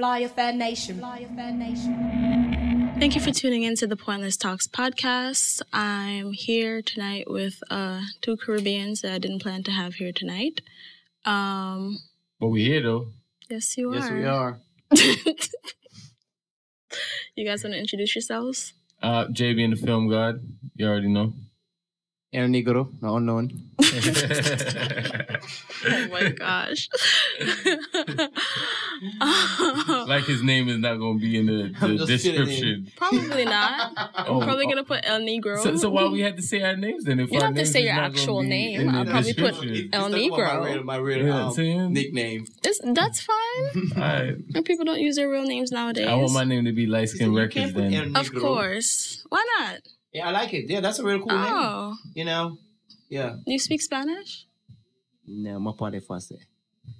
[0.00, 0.98] Fly Affair Nation.
[0.98, 2.90] Fly Affair Nation.
[2.98, 5.60] Thank you for tuning in to the Pointless Talks podcast.
[5.74, 10.62] I'm here tonight with uh, two Caribbeans that I didn't plan to have here tonight.
[11.26, 11.98] Um,
[12.40, 13.08] But we're here though.
[13.50, 14.18] yes, you Yes, are.
[14.18, 14.58] Yes, we are.
[17.36, 18.72] you guys want to introduce yourselves?
[19.02, 20.40] Uh, JB and the Film God.
[20.76, 21.34] You already know.
[22.32, 23.50] El Negro, no unknown.
[25.86, 26.88] Oh my gosh.
[30.08, 32.46] like his name is not going to be in the, the just filling in.
[32.46, 32.92] description.
[32.96, 33.92] Probably not.
[33.96, 34.68] I'm Oh, probably oh.
[34.68, 35.58] gonna put El Negro.
[35.62, 37.20] So, so why we had to say our names then?
[37.20, 38.88] If You don't have to say your actual name.
[38.88, 39.54] I'll probably put?
[39.54, 40.64] El It's like My Negro.
[40.64, 41.92] real, my real Yeah, um, saying?
[41.92, 42.46] nickname.
[42.64, 43.92] It's, that's fine.
[43.96, 44.36] Alright.
[44.54, 46.06] And people don't use their real names nowadays.
[46.08, 47.94] I want my name to be Light Skin You Records then.
[47.94, 49.24] El of course.
[49.28, 49.78] Why not?
[50.12, 50.68] Yeah, I like it.
[50.68, 51.52] Yeah, that's a real cool name.
[51.54, 52.58] Oh, You know?
[53.08, 53.36] Yeah.
[53.46, 54.46] you speak Spanish?
[55.26, 56.32] No, my party first.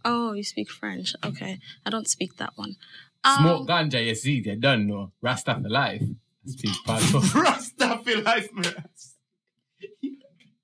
[0.05, 1.15] Oh, you speak French.
[1.25, 2.77] Okay, I don't speak that one.
[3.25, 5.13] Smoke Um, ganja, you see, you done know.
[5.21, 6.03] Rasta for life.
[6.47, 7.21] Speak Pato.
[7.35, 8.85] Rasta for life, man.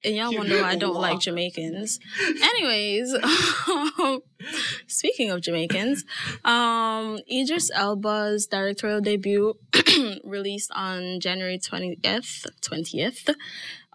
[0.04, 1.98] and y'all wonder why I don't like Jamaicans.
[2.42, 3.14] Anyways,
[4.86, 6.04] speaking of Jamaicans,
[6.44, 9.54] um, Idris Elba's directorial debut
[10.24, 13.28] released on January twentieth, twentieth,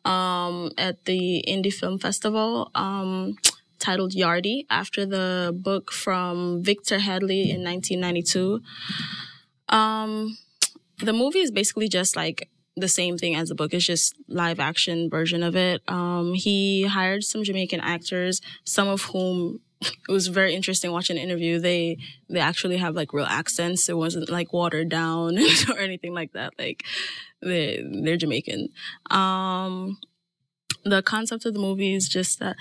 [0.05, 2.69] um, at the Indie Film Festival.
[2.75, 3.37] Um,
[3.81, 8.61] titled Yardie after the book from Victor Headley in 1992.
[9.69, 10.37] Um,
[10.99, 13.73] the movie is basically just like the same thing as the book.
[13.73, 15.81] It's just live action version of it.
[15.87, 21.23] Um, he hired some Jamaican actors, some of whom it was very interesting watching an
[21.23, 21.59] interview.
[21.59, 21.97] They
[22.29, 23.89] they actually have like real accents.
[23.89, 25.37] It wasn't like watered down
[25.69, 26.53] or anything like that.
[26.57, 26.83] Like
[27.41, 28.69] they they're Jamaican.
[29.09, 29.97] Um,
[30.83, 32.55] the concept of the movie is just that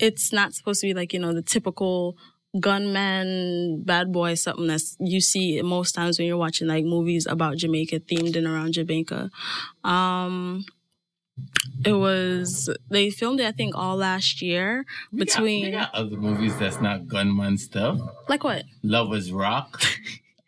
[0.00, 2.16] it's not supposed to be like you know the typical
[2.60, 7.56] gunman bad boy something that's you see most times when you're watching like movies about
[7.56, 9.30] jamaica themed and around jamaica
[9.84, 10.64] um
[11.84, 15.94] it was they filmed it i think all last year We got- between we got
[15.94, 17.98] other movies that's not gunman stuff.
[18.28, 19.82] like what Lovers Rock.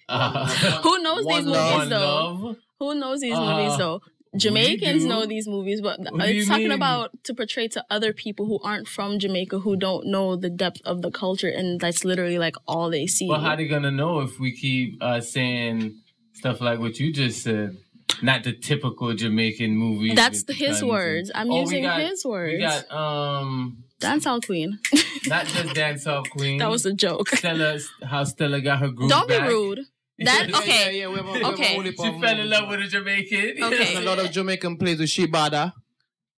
[0.09, 0.47] Uh,
[0.85, 2.57] who knows these movies One though Love.
[2.79, 4.01] who knows these Uh, movies though
[4.39, 6.73] Jamaicans know these movies, but it's talking mean?
[6.73, 10.81] about to portray to other people who aren't from Jamaica who don't know the depth
[10.85, 13.29] of the culture, and that's literally like all they see.
[13.29, 15.97] Well, how are they gonna know if we keep uh, saying
[16.35, 17.77] stuff like what you just said?
[18.23, 20.15] Not the typical Jamaican movies.
[20.15, 21.31] That's his words.
[21.35, 22.55] I'm Oh, using got- his words.
[22.55, 24.79] We got um, Dancehall Queen.
[25.27, 26.59] not just dancehall queen.
[26.59, 27.29] that was a joke.
[27.31, 27.79] Stella.
[28.05, 29.49] How Stella got her groove Don't be back.
[29.51, 29.81] rude.
[30.25, 30.97] That Yeah, okay.
[30.99, 31.75] Yeah, yeah, we have we Okay.
[31.75, 33.63] whole She fell in love with a Jamaican.
[33.63, 33.77] Okay.
[33.77, 35.73] There's a lot of Jamaican plays with Shebada.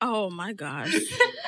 [0.00, 0.94] Oh my gosh.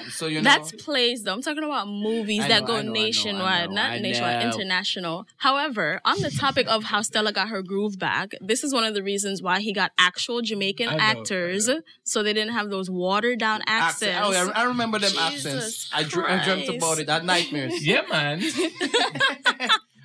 [0.08, 0.50] So you know.
[0.50, 1.34] That's plays though.
[1.34, 3.90] I'm talking about movies I that go I know, I know, I nationwide, know, not
[3.92, 4.46] I nationwide, know.
[4.50, 5.26] international.
[5.36, 8.94] However, on the topic of how Stella got her groove back, this is one of
[8.94, 11.69] the reasons why he got actual Jamaican know, actors,
[12.02, 14.02] so they didn't have those watered down accents.
[14.14, 14.24] Accent.
[14.26, 15.90] Oh, yeah, I remember them Jesus accents.
[15.92, 17.08] I, dr- I dreamt about it.
[17.10, 17.86] I had nightmares.
[17.86, 18.40] Yeah, man.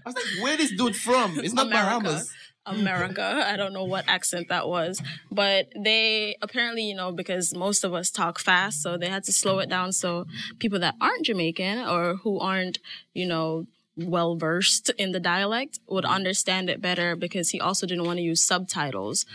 [0.06, 1.40] I was like, where this dude from?
[1.40, 2.04] It's not America.
[2.04, 2.34] Bahamas.
[2.68, 3.44] America.
[3.46, 5.02] I don't know what accent that was,
[5.32, 9.32] but they apparently, you know, because most of us talk fast, so they had to
[9.32, 10.26] slow it down so
[10.60, 12.80] people that aren't Jamaican or who aren't,
[13.14, 13.68] you know,
[13.98, 18.24] well versed in the dialect would understand it better because he also didn't want to
[18.24, 19.26] use subtitles.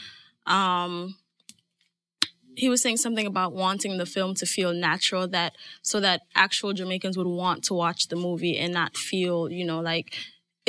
[0.47, 1.17] Um,
[2.57, 6.73] he was saying something about wanting the film to feel natural that so that actual
[6.73, 10.15] Jamaicans would want to watch the movie and not feel, you know, like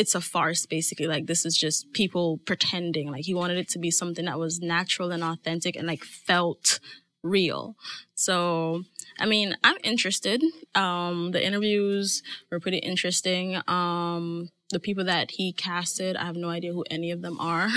[0.01, 1.05] it's a farce basically.
[1.05, 3.11] Like this is just people pretending.
[3.11, 6.79] Like he wanted it to be something that was natural and authentic and like felt
[7.23, 7.75] real.
[8.15, 8.81] So,
[9.19, 10.43] I mean, I'm interested.
[10.73, 13.61] Um, the interviews were pretty interesting.
[13.67, 17.69] Um, the people that he casted, I have no idea who any of them are.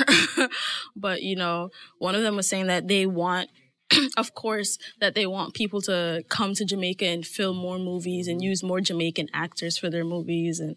[0.97, 1.69] but, you know,
[1.99, 3.51] one of them was saying that they want
[4.17, 8.43] of course, that they want people to come to Jamaica and film more movies and
[8.43, 10.75] use more Jamaican actors for their movies and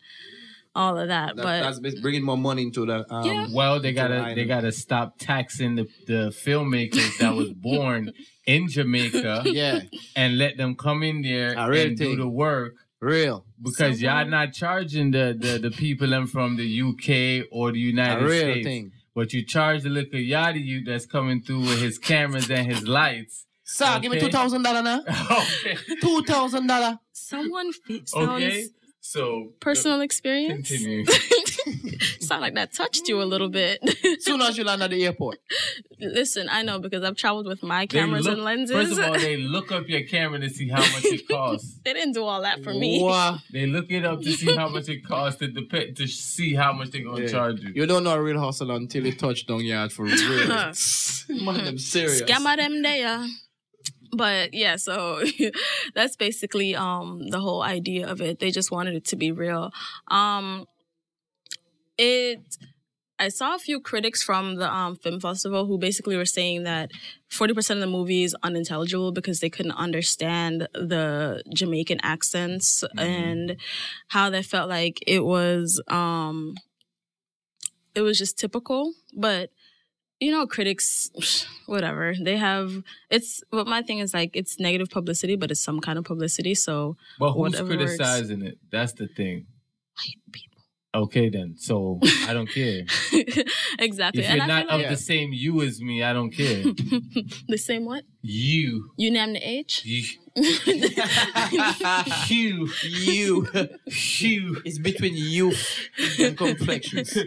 [0.78, 1.36] all of that.
[1.36, 2.98] That, but that's bas- bringing more money into the.
[3.14, 3.48] Um, Yeah.
[3.52, 8.14] Well, they to the gotta they gotta stop taxing the, the filmmakers that was born
[8.46, 9.82] in Jamaica Yeah,
[10.16, 13.46] and let them come in there A real and do the work real.
[13.62, 17.90] because y'all not charging the, the, the people them from the UK or the A
[17.96, 18.66] United real States.
[18.68, 18.92] thing.
[19.14, 22.88] But you charge the little yachty you that's coming through with his cameras and his
[22.88, 23.46] lights.
[23.70, 25.02] Sir, give me two thousand dollar now.
[25.42, 25.76] okay.
[26.02, 27.00] Two thousand dollar.
[27.12, 28.66] someone fe- sounds Okay.
[29.10, 30.68] So personal experience.
[30.68, 31.06] Continue.
[32.20, 33.80] sound like that touched you a little bit.
[34.22, 35.40] Soon as you land at the airport.
[35.98, 38.76] Listen, I know because I've traveled with my cameras look- and lenses.
[38.76, 41.80] First of all, they look up your camera to see how much it costs.
[41.86, 43.02] they didn't do all that for me.
[43.02, 43.38] Wow.
[43.54, 46.74] They look it up to see how much it costs to depend to see how
[46.74, 47.30] much they're gonna Yeah.
[47.30, 47.72] charge you.
[47.76, 50.48] You don't know a real hustle until you touch down yard for real.
[50.50, 52.22] Man, them serious.
[52.24, 53.26] Scammer them there.
[54.12, 55.24] But yeah, so
[55.96, 58.40] that's basically um the whole idea of it.
[58.40, 59.72] They just wanted it to be real.
[60.10, 60.66] Um
[61.98, 62.42] it
[63.20, 66.92] I saw a few critics from the um, film festival who basically were saying that
[67.32, 73.58] 40% of the movie is unintelligible because they couldn't understand the Jamaican accents and
[74.10, 76.56] how they felt like it was um
[77.96, 78.94] it was just typical.
[79.16, 79.50] But
[80.20, 81.10] you know, critics,
[81.68, 82.84] whatever they have.
[83.10, 86.56] It's but my thing is like it's negative publicity, but it's some kind of publicity.
[86.56, 87.96] So But who's Whatever works.
[87.98, 88.58] criticizing it?
[88.72, 89.46] That's the thing.
[89.98, 90.57] white people,
[90.96, 91.56] Okay, then.
[91.58, 92.84] So I don't care.
[93.80, 94.24] exactly.
[94.24, 96.64] If and you're I not of like the same you as me, I don't care.
[97.48, 98.92] the same what You.
[98.98, 99.84] you name the age.
[99.86, 100.04] You.
[102.30, 102.70] You.
[102.84, 103.48] you.
[104.20, 104.62] You.
[104.66, 105.54] It's between you
[106.20, 107.18] and complexions.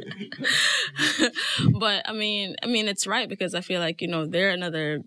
[1.78, 5.00] but I mean, I mean, it's right because I feel like you know they're another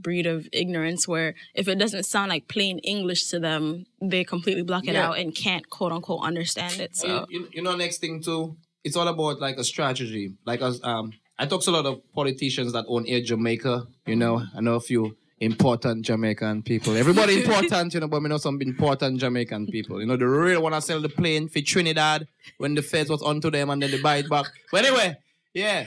[0.00, 4.62] breed of ignorance where if it doesn't sound like plain English to them, they completely
[4.62, 5.08] block it Yeah.
[5.08, 6.96] out and can't quote unquote understand it.
[6.96, 10.34] So you, you, know, next thing too, it's all about like a strategy.
[10.46, 13.86] Like as um, I talk to a lot of politicians that own Air Jamaica.
[14.06, 16.96] You know, I know a few important Jamaican people.
[16.96, 20.00] Everybody important, you know, but we know some important Jamaican people.
[20.00, 22.26] You know, they really want to sell the plane for Trinidad
[22.58, 24.46] when the feds was onto them and then they buy it back.
[24.72, 25.16] But anyway,
[25.54, 25.86] yeah,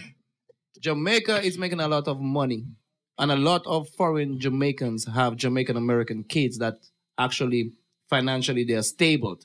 [0.80, 2.66] Jamaica is making a lot of money.
[3.21, 6.77] And a lot of foreign Jamaicans have Jamaican American kids that
[7.18, 7.71] actually
[8.09, 9.38] financially they are stable.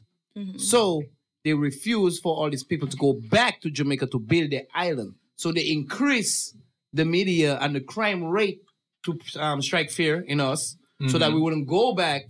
[0.58, 1.02] So
[1.44, 5.14] they refuse for all these people to go back to Jamaica to build their island.
[5.37, 6.56] So they increase
[6.93, 8.61] the media and the crime rate
[9.05, 10.76] to um, strike fear in us
[11.08, 12.23] so that we wouldn't go back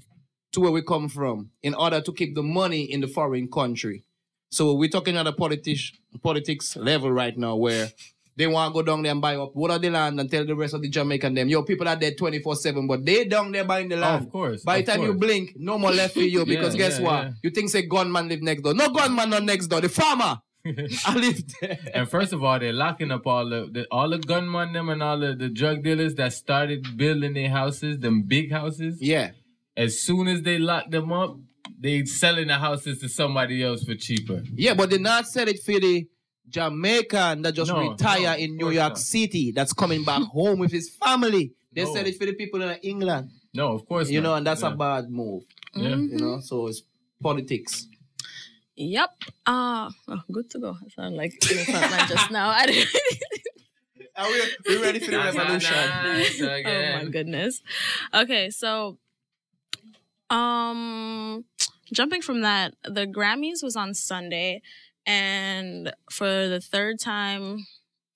[0.52, 4.04] to where we come from in order to keep the money in the foreign country.
[4.50, 7.90] So we're talking at a politics politics level right now where
[8.37, 10.44] they want to go down there and buy up what are the land and tell
[10.44, 13.65] the rest of the Jamaican them, yo, people are dead 24-7, but they down there
[13.65, 14.25] buying the land.
[14.27, 16.79] of course, By of the time you blink, no more left for you because Yeah,
[16.88, 17.23] guess yeah, what?
[17.25, 17.31] yeah.
[17.43, 18.75] You think say gunman live next door.
[18.75, 19.81] No gunman not next door.
[19.81, 20.38] The farmer.
[21.06, 21.79] I live there.
[21.94, 25.00] And first of all, they're locking up all the, the all the gunmen them and
[25.03, 28.99] all the, the drug dealers that started building their houses, them big houses.
[29.00, 29.31] Yeah.
[29.77, 31.37] As soon as they lock them up,
[31.79, 34.43] they selling the houses to somebody else for cheaper.
[34.55, 36.06] Yeah, but they not sell it for the
[36.48, 38.98] Jamaican that just No, retire no, in New York not.
[38.98, 41.52] City that's coming back home with his family.
[41.72, 41.93] They No.
[41.94, 43.31] sell it for the people in England.
[43.54, 44.28] No, of course You not.
[44.28, 44.72] know, and that's yeah.
[44.72, 45.43] a bad move.
[45.75, 45.96] Yeah.
[45.96, 46.82] You know, so it's
[47.22, 47.87] politics.
[48.76, 49.10] Yep.
[49.46, 50.76] Uh, oh, good to go.
[50.84, 52.48] I sound like in the front line just now.
[52.50, 52.88] I didn't.
[54.19, 55.72] Are we, we ready for the revolution?
[55.75, 57.62] nice oh my goodness.
[58.14, 58.98] Okay, so
[60.31, 61.44] um
[61.93, 64.62] jumping from that, the Grammys was on Sunday
[65.06, 67.67] and for the third time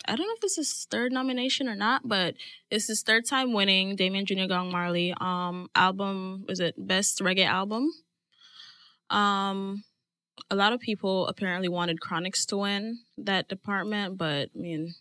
[0.09, 2.35] I don't know if this is his third nomination or not, but
[2.71, 4.47] it's his third time winning Damian Jr.
[4.49, 7.91] Gong Marley um album was it best reggae album?
[9.11, 9.85] Um
[10.51, 14.95] a lot of people apparently wanted Chronixx to win that department, but I mean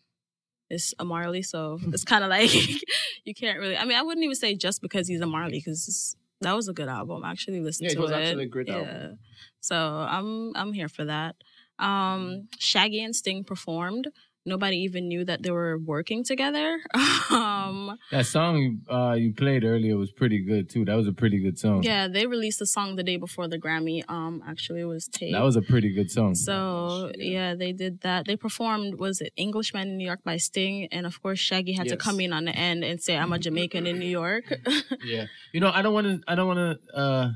[0.70, 2.52] it's a Marley, so it's kind of like
[3.26, 3.76] you can't really.
[3.76, 6.74] I mean, I wouldn't even say just because he's a Marley, because that was a
[6.74, 7.24] good album.
[7.24, 8.14] I actually listened Yeah, it to was it.
[8.14, 8.78] Was actually a great yeah.
[8.78, 9.20] album.
[9.62, 11.36] So I'm I'm here for that.
[11.80, 14.10] Um, Shaggy and Sting performed.
[14.46, 16.80] Nobody even knew that they were working together.
[17.30, 20.86] um, That song you, uh, you played earlier was pretty good too.
[20.86, 21.84] That was a pretty good song.
[21.84, 24.02] yeah, they released a song the day before the Grammy.
[24.10, 25.34] Um, actually, it was taped.
[25.34, 26.36] That was a pretty good song.
[26.36, 28.26] So yeah, they did that.
[28.26, 31.90] They performed was it Englishman in New York by Sting, and of course Shaggy had
[31.90, 34.46] to come in on the end and say I'm a Jamaican in New York.
[35.04, 35.26] yeah.
[35.54, 36.22] You know, I don't want to.
[36.28, 36.98] I don't want to.
[36.98, 37.32] Uh,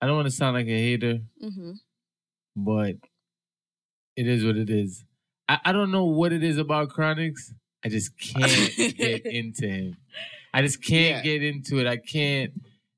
[0.00, 1.72] I don't want to sound like a hater, hmm
[2.54, 2.96] but
[4.16, 5.04] it is what it is.
[5.48, 7.34] I, I don't know what it is about Chronixx.
[7.84, 9.96] I just can't get into him.
[10.54, 11.32] I just can't Yeah.
[11.38, 11.86] get into it.
[11.86, 12.52] I can't.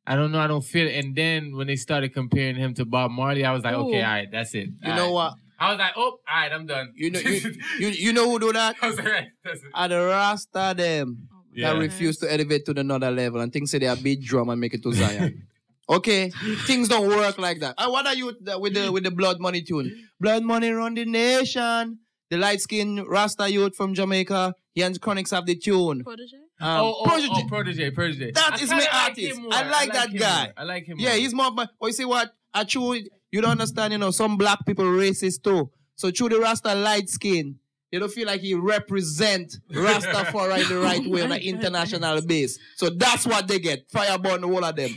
[0.06, 0.38] I don't know.
[0.40, 1.02] I don't feel it.
[1.02, 3.88] And then when they started comparing him to Bob Marley, I was like, Ooh.
[3.88, 4.68] okay, all right, that's it.
[4.82, 5.34] You know what?
[5.58, 6.92] I was like, oh, all right, I'm done.
[6.94, 7.40] You know, you,
[7.78, 8.76] you, you know who do that?
[8.82, 9.70] I was like, all right, that's it.
[9.72, 11.72] Are the Rasta them oh Yeah.
[11.72, 14.60] that refuse to elevate to another level and think say they are big drum and
[14.60, 15.46] make it to Zion.
[15.88, 16.30] okay,
[16.66, 17.74] things don't work like that.
[17.78, 20.08] And what are you th- with the with the blood money tune?
[20.20, 21.98] Blood money run the nation.
[22.30, 24.54] The light skinned Rasta youth from Jamaica.
[24.72, 26.02] He and Chronixx have the tune.
[26.04, 26.34] Protoje.
[26.60, 27.28] Um, oh, oh, Prodigy.
[27.32, 28.34] oh, Protoje, Protoje.
[28.34, 29.36] That I is kinda my like artist.
[29.36, 29.52] him more.
[29.54, 30.44] I like that him guy.
[30.44, 30.52] more.
[30.56, 30.96] I like him.
[30.98, 31.18] Yeah, more.
[31.18, 31.50] he's more.
[31.52, 32.32] But oh, you see what?
[32.52, 32.94] I true.
[33.30, 33.92] You don't understand.
[33.92, 35.70] You know, some black people racist too.
[35.96, 37.58] So through the Rasta light skin,
[37.94, 42.58] you don't feel like he represent Rastafari in the right way on an international base.
[42.76, 43.88] So that's what they get.
[43.90, 44.90] Fireborn, the whole of them.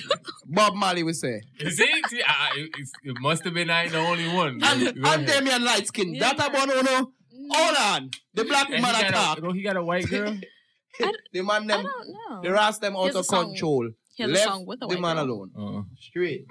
[0.46, 1.42] Bob Marley will say.
[1.60, 4.60] You see, See, I- I- it's- it must have been I ain't the only one.
[4.62, 5.44] And, Go and ahead.
[5.44, 6.14] Damian light skin.
[6.14, 6.32] Yeah.
[6.32, 7.12] That about no no.
[7.50, 8.10] Hold on.
[8.34, 9.38] The black And man got attack.
[9.38, 10.36] a, no, he got a white girl.
[11.32, 12.40] The man I don't know.
[12.42, 13.90] the rest them out of control.
[14.16, 15.24] he has a Left song with a the man girl.
[15.26, 15.50] alone.
[15.56, 16.46] Uh, Straight.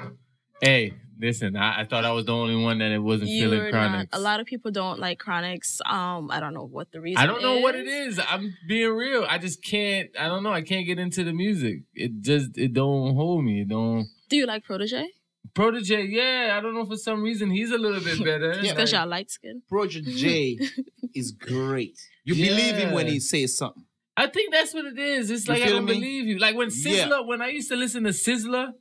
[0.62, 3.60] Hey, listen, I, I thought I was the only one that it wasn't You feeling
[3.60, 4.08] were Chronixx.
[4.14, 5.82] A lot of people don't like Chronixx.
[5.88, 7.18] Um, I don't know what the reason.
[7.22, 8.20] I don't know what it is.
[8.28, 9.26] I'm being real.
[9.30, 10.10] I just can't.
[10.20, 10.52] I don't know.
[10.52, 11.82] I can't get into the music.
[11.94, 13.62] It just it don't hold me.
[13.62, 14.08] It don't.
[14.30, 15.06] Do you like Protoje?
[15.54, 16.56] Protoje, yeah.
[16.58, 18.54] I don't know for some reason he's a little bit better.
[18.62, 19.62] Yeah, Because Like, y'all light skin.
[19.72, 20.60] Protoje
[21.16, 21.98] is great.
[22.26, 23.86] You believe him when he says something.
[24.16, 25.30] I think that's what it is.
[25.32, 25.94] It's You like I don't me?
[25.94, 26.38] believe you.
[26.40, 27.06] Like when Yeah.
[27.08, 28.74] Sizzla, when I used to listen to Sizzla,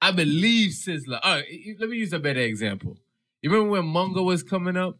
[0.00, 1.20] I believe Sizzla.
[1.22, 1.44] All right,
[1.80, 2.98] let me use a better example.
[3.42, 4.98] You remember when Munga was coming up?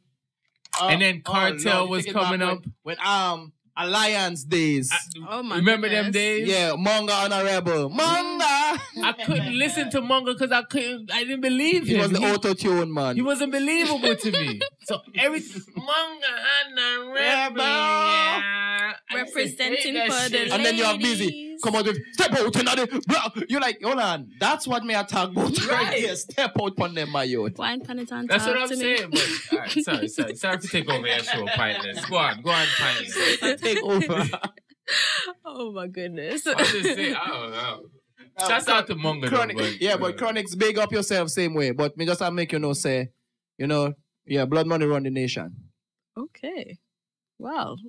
[0.82, 2.64] And then Cartel Lord, was take it back coming up.
[2.82, 4.88] When um Alliance days.
[5.28, 6.46] Oh my remember them days?
[6.46, 7.90] yeah, Munga rebel.
[7.90, 8.78] Munga!
[9.02, 11.12] I couldn't listen to Munga because I couldn't.
[11.12, 11.86] I didn't believe him.
[11.88, 13.16] He was the He- auto tune man.
[13.16, 14.60] He wasn't believable to me.
[14.84, 16.26] So every manga
[16.66, 17.64] and a Rebel.
[17.64, 18.92] yeah.
[19.10, 20.52] I used Representing for the shit.
[20.52, 21.43] and then you are busy.
[21.54, 21.62] Ladies.
[21.62, 23.46] Come out with step out and the.
[23.49, 24.30] You're like, hold on.
[24.40, 26.02] That's what me attack about right Right.
[26.02, 26.16] there.
[26.16, 27.56] Step out on them, my youth.
[27.58, 28.28] Wine penitent.
[28.28, 29.11] That's what I'm saying.
[29.11, 32.08] But all right, sorry, sorry, sorry to take over your show, Pineless.
[32.11, 33.61] Go on, go on, Pineless.
[33.61, 34.28] Take over.
[35.44, 36.46] oh my goodness.
[36.46, 37.82] I'm just saying, I don't know.
[38.46, 41.70] Shouts out to Munga, though, but- yeah, but- but Chronixx big up yourself same way.
[41.70, 43.11] But me just I make you know say,
[43.58, 43.94] you know,
[44.26, 45.54] yeah, blood money run the nation.
[46.16, 46.78] okay.
[47.38, 47.76] Wow.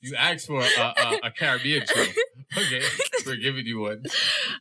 [0.00, 2.04] You asked for a, a, a Caribbean show.
[2.56, 2.80] Okay,
[3.26, 4.02] we're giving you one.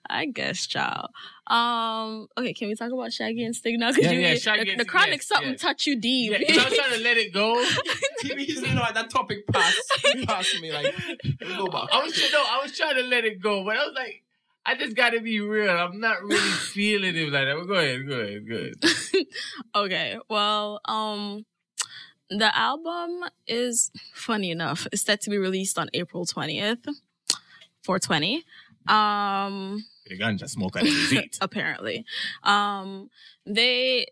[0.09, 1.09] I guess, child.
[1.47, 2.27] Um.
[2.37, 3.89] Okay, can we talk about Shaggy and Sting now?
[3.91, 5.61] 'Cause Yeah, you, yeah, the, Shaggy the and- Chronixx yes, something yes.
[5.61, 6.31] touch you deep.
[6.31, 7.63] Yeah, 'cause I was trying to let it go.
[8.23, 9.81] He's you know that topic passed
[10.25, 11.89] passed me like let me go back.
[11.91, 14.23] I was no, I was trying to let it go, but I was like,
[14.65, 15.69] I just got to be real.
[15.69, 16.37] I'm not really
[16.73, 17.55] feeling it like that.
[17.57, 19.25] But go ahead, go ahead, go ahead.
[19.75, 20.17] okay.
[20.29, 21.45] Well, um,
[22.29, 24.87] the album is funny enough.
[24.93, 26.79] It's set to be released on April twentieth,
[27.83, 28.43] four twenty.
[28.87, 29.85] Um.
[30.07, 31.37] The ganja smoke at his feet.
[31.41, 32.05] apparently.
[32.43, 33.09] Um,
[33.45, 34.07] they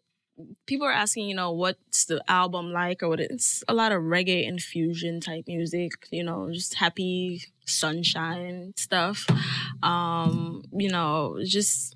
[0.66, 4.02] people are asking, you know, what's the album like or what it's a lot of
[4.02, 9.28] reggae infusion type music, you know, just happy sunshine stuff.
[9.84, 11.96] Um, you know, just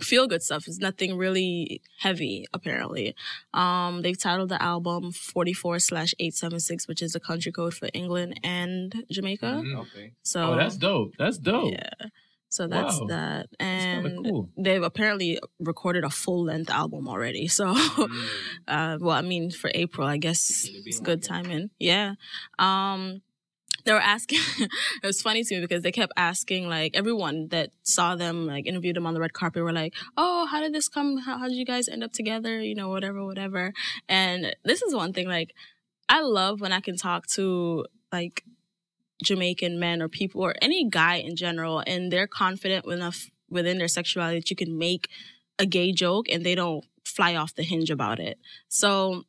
[0.00, 0.66] feel good stuff.
[0.68, 3.14] It's nothing really heavy, apparently.
[3.54, 8.40] Um, they've titled the album 44 slash 876, which is the country code for England
[8.42, 9.62] and Jamaica.
[9.64, 9.76] Mhm.
[9.82, 10.12] Okay.
[10.22, 11.14] So Oh, that's dope.
[11.18, 11.72] That's dope.
[11.72, 11.90] yeah.
[12.48, 13.06] So that's Wow.
[13.06, 13.48] that.
[13.58, 14.50] kinda And cool.
[14.58, 17.46] they've apparently recorded a full length album already.
[17.58, 18.08] So, Mm.
[18.68, 21.70] uh, well, I mean, for April, I guess it's good timing.
[21.78, 22.14] Yeah.
[22.58, 23.22] Um,
[23.84, 24.40] they were asking,
[25.02, 28.66] it was funny to me because they kept asking, like, everyone that saw them, like,
[28.66, 31.18] interviewed them on the red carpet were like, oh, how did this come?
[31.18, 32.60] How, how did you guys end up together?
[32.60, 33.72] You know, whatever, whatever.
[34.08, 35.54] And this is one thing, like,
[36.08, 38.44] I love when I can talk to, like,
[39.22, 43.88] Jamaican men or people or any guy in general, and they're confident enough within their
[43.88, 45.08] sexuality that you can make
[45.58, 48.38] a gay joke and they don't fly off the hinge about it.
[48.68, 49.24] So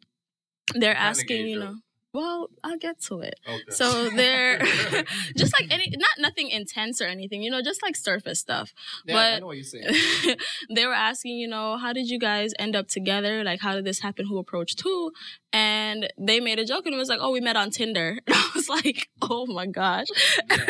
[0.74, 1.75] they're What kind of asking, you know,
[2.13, 3.39] well, I'll get to it.
[3.48, 3.63] Okay.
[3.70, 4.60] So they're
[5.38, 8.74] just like any, not nothing intense or anything, you know, just like surface stuff.
[9.05, 10.38] Yeah, I know what you're saying.
[10.74, 13.43] they were asking, you know, how did you guys end up together?
[13.43, 14.27] Like, how did this happen?
[14.27, 15.12] Who approached who?
[15.51, 18.20] And they made a joke and it was like, oh, we met on Tinder.
[18.27, 20.08] And I was like, oh my gosh.
[20.50, 20.67] Like,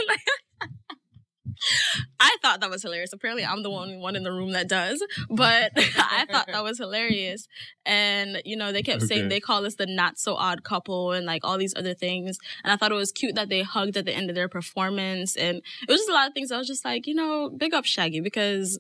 [2.20, 3.14] I thought that was hilarious.
[3.14, 6.78] Apparently, I'm the only one in the room that does, but I thought that was
[6.78, 7.48] hilarious.
[7.86, 11.26] And, you know, they kept saying they call us the not so odd couple and
[11.26, 12.38] like all these other things.
[12.64, 15.36] And I thought it was cute that they hugged at the end of their performance.
[15.36, 16.52] And it was just a lot of things.
[16.52, 18.80] I was just like, you know, big up Shaggy because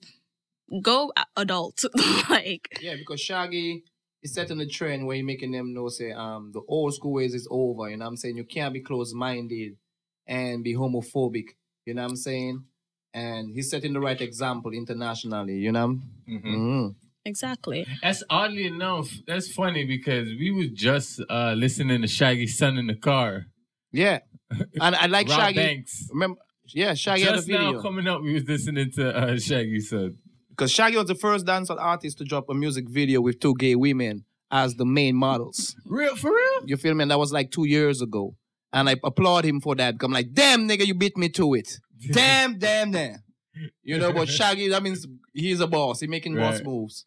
[0.81, 1.83] go adult.
[2.29, 3.83] like, Yeah, because Shaggy
[4.21, 7.33] is setting the trend where you're making them know, say, um, the old school ways
[7.33, 7.89] is over.
[7.89, 8.37] You know what I'm saying?
[8.37, 9.77] You can't be closed minded
[10.25, 11.49] and be homophobic.
[11.85, 12.63] You know what I'm saying?
[13.13, 15.57] And he's setting the right example internationally.
[15.57, 15.99] You know?
[16.29, 16.43] Mhm.
[16.45, 16.95] Mm.
[17.25, 17.85] exactly.
[18.01, 19.09] That's oddly enough.
[19.27, 23.45] That's funny because we was just uh, listening to Shaggy's son in the car.
[23.91, 24.19] Yeah.
[24.81, 25.55] And I like Rob Shaggy.
[25.55, 26.07] Banks.
[26.11, 26.39] Remember?
[26.73, 30.17] Yeah, Shaggy had a Just now coming up, we was listening to uh, Shaggy's son.
[30.49, 33.75] Because Shaggy was the first dancehall artist to drop a music video with two gay
[33.75, 35.75] women as the main models.
[35.85, 36.61] Real for real?
[36.67, 37.01] You feel me?
[37.03, 38.35] And that was like two years ago.
[38.71, 39.95] And I applaud him for that.
[40.01, 41.69] I'm like, damn, nigga, you beat me to it.
[42.11, 43.23] Damn, damn, damn.
[43.83, 45.99] You know, but Shaggy, that means he's a boss.
[45.99, 47.05] He making boss moves.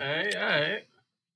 [0.00, 0.86] All right, all right.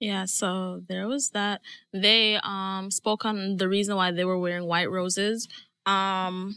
[0.00, 1.60] Yeah, so there was that.
[1.92, 5.48] They um spoke on the reason why they were wearing white roses.
[5.86, 6.56] Um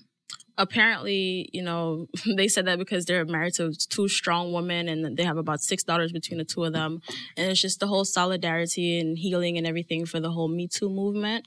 [0.57, 5.23] apparently, you know, they said that because they're married to two strong women and they
[5.23, 7.01] have about six daughters between the two of them.
[7.37, 10.89] And it's just the whole solidarity and healing and everything for the whole Me Too
[10.89, 11.45] movement.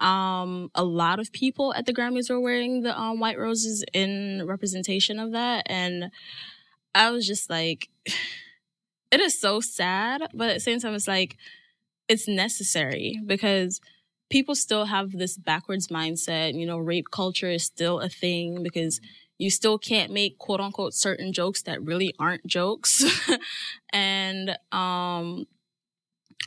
[0.00, 4.44] Um, a lot of people at the Grammys were wearing the um, white roses in
[4.46, 5.64] representation of that.
[5.66, 6.10] And
[6.94, 7.88] I was just like,
[9.10, 11.36] it is so sad, but at the same time, it's like,
[12.08, 13.80] it's necessary because
[14.30, 16.54] people still have this backwards mindset.
[16.54, 19.00] You know, rape culture is still a thing because
[19.38, 23.04] you still can't make quote unquote certain jokes that really aren't jokes.
[23.92, 25.46] and um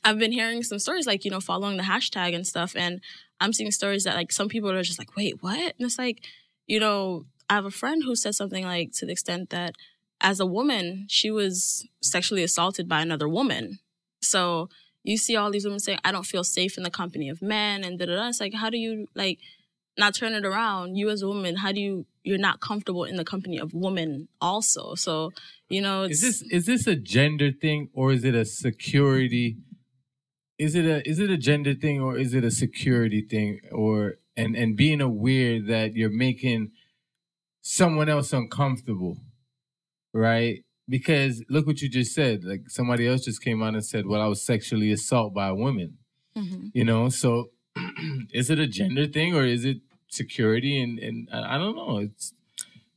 [0.03, 3.01] I've been hearing some stories like, you know, following the hashtag and stuff and
[3.41, 6.23] I'm seeing stories that like some people are just like, "Wait, what?" And it's like,
[6.67, 9.75] you know, I have a friend who said something like to the extent that
[10.21, 13.79] as a woman, she was sexually assaulted by another woman.
[14.21, 14.69] So
[15.03, 17.83] you see all these women saying, I don't feel safe in the company of men
[17.83, 18.27] and da da da.
[18.29, 19.39] It's like, how do you like
[19.97, 20.95] not turn it around?
[20.95, 24.27] You as a woman, how do you you're not comfortable in the company of women
[24.39, 24.95] also?
[24.95, 25.33] So,
[25.69, 29.57] you know, is this is this a gender thing or is it a security?
[30.65, 33.61] Is it a is it a gender thing or is it a security thing?
[33.71, 36.71] Or and and being aware that you're making
[37.61, 39.17] someone else uncomfortable,
[40.13, 40.63] right?
[40.91, 42.43] because look what you just said.
[42.43, 45.55] Like somebody else just came on and said, "Well, I was sexually assaulted by a
[45.55, 45.97] woman."
[46.35, 46.67] Mm-hmm.
[46.73, 47.51] You know, so
[48.33, 49.77] is it a gender thing or is it
[50.09, 50.79] security?
[50.81, 51.97] And and I, don't know.
[51.99, 52.33] It's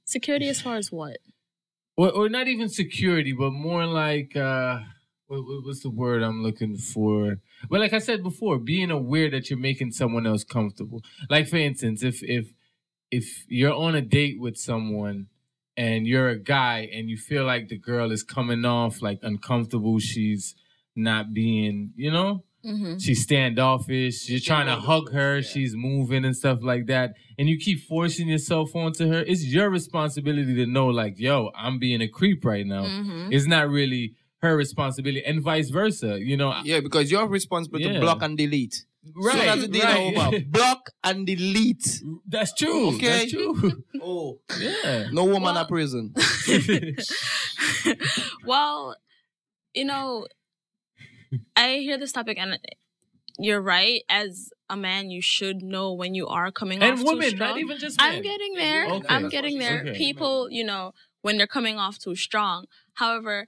[0.04, 1.18] security as far as what?
[1.96, 4.80] Or, or not even security, but more like uh,
[5.28, 7.38] what, what's the word I'm looking for?
[7.70, 11.02] Well, like I said before, being aware that you're making someone else comfortable.
[11.28, 12.52] Like for instance, if if
[13.10, 15.26] if you're on a date with someone
[15.76, 19.98] and you're a guy and you feel like the girl is coming off like uncomfortable,
[19.98, 20.54] she's
[20.96, 22.98] not being, you know, mm-hmm.
[22.98, 25.42] she's standoffish, you're trying to hug her, yeah.
[25.42, 29.70] she's moving and stuff like that, and you keep forcing yourself onto her, it's your
[29.70, 32.84] responsibility to know, like, yo, I'm being a creep right now.
[32.84, 33.32] Mm-hmm.
[33.32, 36.54] It's not really her responsibility, and vice versa, you know.
[36.64, 37.94] Yeah, because you're responsible yeah.
[37.94, 38.84] to block and delete.
[39.14, 39.34] Right.
[39.34, 40.16] Soon as the right.
[40.16, 42.00] over, block and delete.
[42.26, 42.94] That's true.
[42.94, 43.06] Okay.
[43.06, 43.84] That's true.
[44.02, 45.08] oh, yeah.
[45.12, 46.14] No woman well, at prison.
[48.46, 48.96] well,
[49.74, 50.26] you know,
[51.56, 52.58] I hear this topic and
[53.38, 54.02] you're right.
[54.08, 57.50] As a man, you should know when you are coming and off women, too strong.
[57.50, 58.10] not even just men.
[58.10, 58.86] I'm getting there.
[58.86, 59.06] Okay.
[59.08, 59.80] I'm getting there.
[59.80, 59.98] Okay.
[59.98, 62.64] People, you know, when they're coming off too strong.
[62.94, 63.46] However,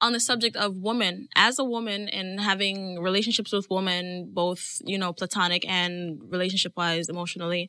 [0.00, 4.98] on the subject of women as a woman and having relationships with women both you
[4.98, 7.68] know platonic and relationship wise emotionally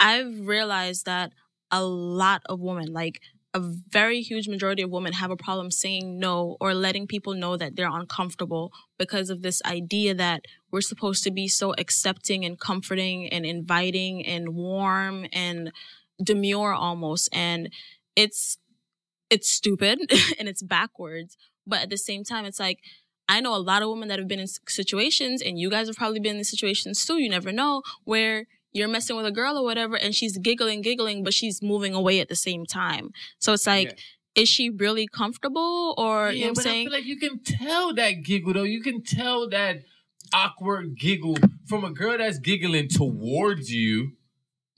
[0.00, 1.32] i've realized that
[1.70, 3.20] a lot of women like
[3.54, 7.56] a very huge majority of women have a problem saying no or letting people know
[7.56, 12.58] that they're uncomfortable because of this idea that we're supposed to be so accepting and
[12.58, 15.70] comforting and inviting and warm and
[16.22, 17.28] demure almost.
[17.32, 17.70] And
[18.16, 18.56] it's
[19.28, 19.98] it's stupid
[20.38, 22.78] and it's backwards but at the same time, it's like,
[23.28, 25.96] I know a lot of women that have been in situations, and you guys have
[25.96, 29.64] probably been in situations too, you never know, where you're messing with a girl or
[29.64, 33.10] whatever, and she's giggling, giggling, but she's moving away at the same time.
[33.38, 34.42] So it's like, yeah.
[34.42, 35.94] is she really comfortable?
[35.98, 36.88] Or, yeah, you know what I'm saying?
[36.88, 38.62] I feel like you can tell that giggle, though.
[38.62, 39.82] You can tell that
[40.32, 44.12] awkward giggle from a girl that's giggling towards you.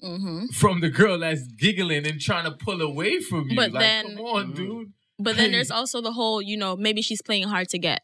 [0.02, 0.46] Mm-hmm.
[0.48, 3.56] From the girl that's giggling and trying to pull away from you.
[3.56, 4.54] But like, then, come on, mm-hmm.
[4.54, 4.92] dude.
[5.18, 8.02] But then there's also the whole, you know, maybe she's playing hard to get.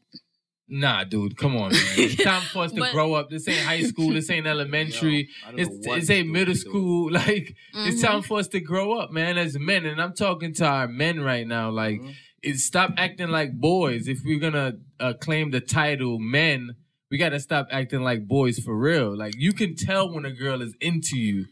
[0.73, 1.83] Nah, dude, come on, man.
[1.97, 3.29] It's time for us to but, grow up.
[3.29, 4.13] This ain't high school.
[4.13, 5.29] This ain't elementary.
[5.49, 7.11] Yo, it's it's ain't middle school.
[7.11, 7.89] Like mm-hmm.
[7.89, 9.85] it's time for us to grow up, man, as men.
[9.85, 11.71] And I'm talking to our men right now.
[11.71, 12.11] Like, mm-hmm.
[12.43, 14.07] it, stop acting like boys.
[14.07, 16.77] If we're gonna uh, claim the title men,
[17.11, 19.17] we gotta stop acting like boys for real.
[19.17, 21.47] Like you can tell when a girl is into you.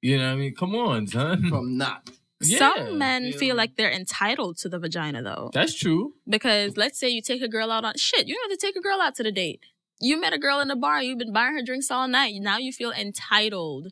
[0.00, 0.54] You know what I mean?
[0.54, 1.48] Come on, son.
[1.48, 2.08] From not.
[2.42, 3.36] Yeah, Some men yeah.
[3.36, 5.50] feel like they're entitled to the vagina though.
[5.52, 6.14] That's true.
[6.28, 8.76] Because let's say you take a girl out on shit, you don't have to take
[8.76, 9.60] a girl out to the date.
[10.00, 12.34] You met a girl in the bar, you've been buying her drinks all night.
[12.40, 13.88] Now you feel entitled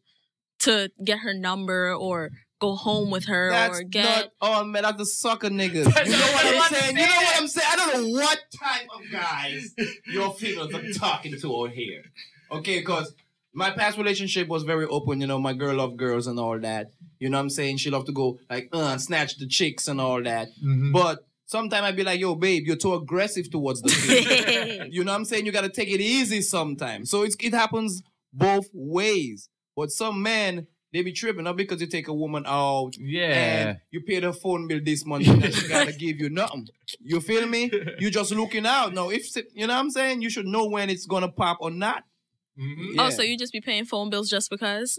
[0.61, 2.30] to get her number or
[2.61, 4.04] go home with her that's or get.
[4.04, 5.74] Not, oh man, that's the sucker niggas.
[6.06, 6.96] you know what I'm saying?
[6.96, 7.68] You know what I'm saying?
[7.70, 9.74] I don't know what type of guys
[10.06, 12.04] your females are talking to out here.
[12.50, 13.14] Okay, because
[13.54, 15.20] my past relationship was very open.
[15.20, 16.90] You know, my girl loved girls and all that.
[17.18, 17.78] You know what I'm saying?
[17.78, 20.48] She loved to go like uh snatch the chicks and all that.
[20.64, 20.92] Mm-hmm.
[20.92, 25.18] But sometimes I'd be like, yo, babe, you're too aggressive towards the You know what
[25.18, 25.46] I'm saying?
[25.46, 27.11] You gotta take it easy sometimes.
[27.11, 29.48] So it's, it happens both ways.
[29.74, 33.24] But some men they be tripping, not because you take a woman out Yeah.
[33.68, 36.66] and you pay the phone bill this month and she gotta give you nothing.
[37.00, 37.70] You feel me?
[37.98, 38.94] You just looking out.
[38.94, 41.70] No, if you know what I'm saying, you should know when it's gonna pop or
[41.70, 42.04] not.
[42.58, 42.94] Mhm.
[42.94, 43.02] Yeah.
[43.06, 44.98] Oh, so you just be paying phone bills just because?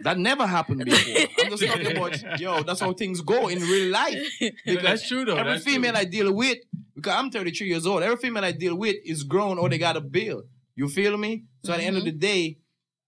[0.00, 1.26] That never happened before.
[1.44, 4.18] I'm just talking about yo, that's how things go in real life.
[4.66, 5.36] No, that's true though.
[5.36, 6.00] Every that's female true.
[6.00, 6.58] I deal with,
[6.94, 9.96] because I'm 33 years old, every female I deal with is grown or they got
[9.96, 10.42] a bill.
[10.74, 11.44] You feel me?
[11.64, 12.58] So at the end of the day,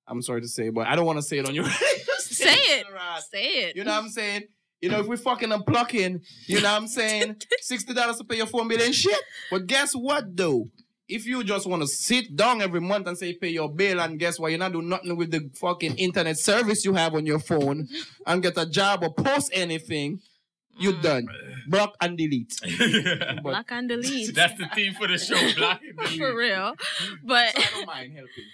[0.06, 1.64] I'm sorry to say, but I don't want to say it on your
[2.18, 2.86] Say it.
[3.30, 3.76] Say it.
[3.76, 4.42] You know what I'm saying?
[4.80, 7.36] You know, if we're fucking and plucking, you know what I'm saying?
[7.70, 9.18] $60 to pay your phone bill and shit.
[9.50, 10.68] But guess what though?
[11.08, 14.18] If you just want to sit down every month and say pay your bill and
[14.18, 14.48] guess what?
[14.50, 17.88] You're not doing nothing with the fucking internet service you have on your phone
[18.26, 20.20] and get a job or post anything,
[20.78, 21.02] you're Mm.
[21.02, 21.28] done.
[21.68, 22.54] Block and delete.
[22.62, 24.34] But Block and delete.
[24.34, 25.36] That's the theme for the show.
[25.56, 26.18] Block and delete.
[26.18, 26.74] For real.
[27.24, 28.44] But so I don't mind helping.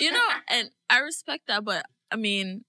[0.00, 2.64] you know, and I respect that, but I mean,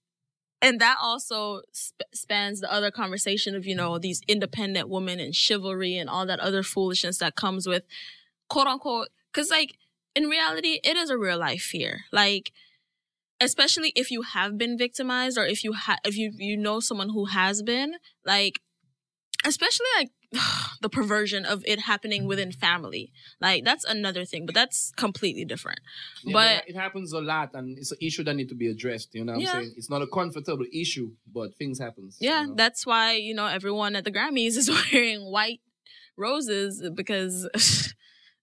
[0.62, 5.34] and that also sp- spans the other conversation of, you know, these independent women and
[5.34, 7.84] chivalry and all that other foolishness that comes with
[8.48, 9.76] quote unquote, because like
[10.16, 12.04] in reality, it is a real life fear.
[12.10, 12.50] Like,
[13.38, 17.10] especially if you have been victimized or if you have, if you, you know someone
[17.10, 18.60] who has been, like,
[19.44, 20.08] especially like
[20.80, 22.28] the perversion of it happening mm-hmm.
[22.28, 23.12] within family.
[23.42, 25.80] Like, that's another thing, but that's completely different.
[26.24, 29.14] Yeah, But- it happens a lot and it's an issue that need to be addressed.
[29.14, 29.52] You know what Yeah.
[29.52, 29.74] I'm saying?
[29.76, 32.10] It's not a comfortable issue, but things happen.
[32.20, 35.60] Yeah, that's why, you know, everyone at the Grammys is wearing white
[36.16, 37.46] roses because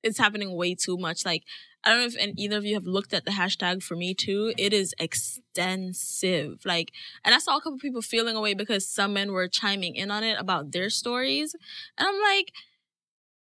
[0.04, 1.26] it's happening way too much.
[1.26, 1.44] Like,
[1.84, 4.14] I don't know if and either of you have looked at the hashtag for me
[4.14, 4.54] too.
[4.58, 6.62] It is extensive.
[6.66, 6.92] Like,
[7.26, 10.24] and I saw a couple people feeling away because some men were chiming in on
[10.24, 11.56] it about their stories.
[11.98, 12.54] And I'm like,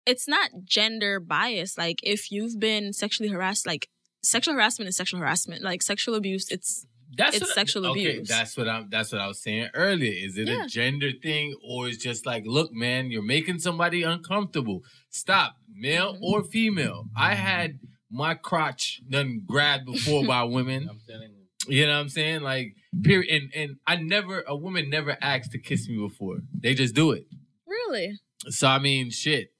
[0.05, 1.77] it's not gender bias.
[1.77, 3.89] Like, if you've been sexually harassed, like,
[4.23, 5.61] sexual harassment is sexual harassment.
[5.61, 6.85] Like, sexual abuse, it's
[7.17, 8.27] That's It's what- sexual okay, abuse.
[8.27, 8.89] That's what I'm.
[8.89, 10.11] That's what I was saying earlier.
[10.13, 10.65] Is it Yeah.
[10.65, 14.83] a gender thing, or is just like, look, man, you're making somebody uncomfortable.
[15.09, 16.21] Stop, male Mhm.
[16.21, 17.09] or female.
[17.15, 17.79] I had
[18.11, 20.87] my crotch done grabbed before by women.
[20.89, 21.75] I'm telling you.
[21.75, 22.41] You know what I'm saying?
[22.41, 23.29] Like, period.
[23.33, 26.39] And and I never, a woman never asked to kiss me before.
[26.53, 27.25] They just do it.
[27.67, 28.19] really.
[28.49, 29.51] So I mean, shit.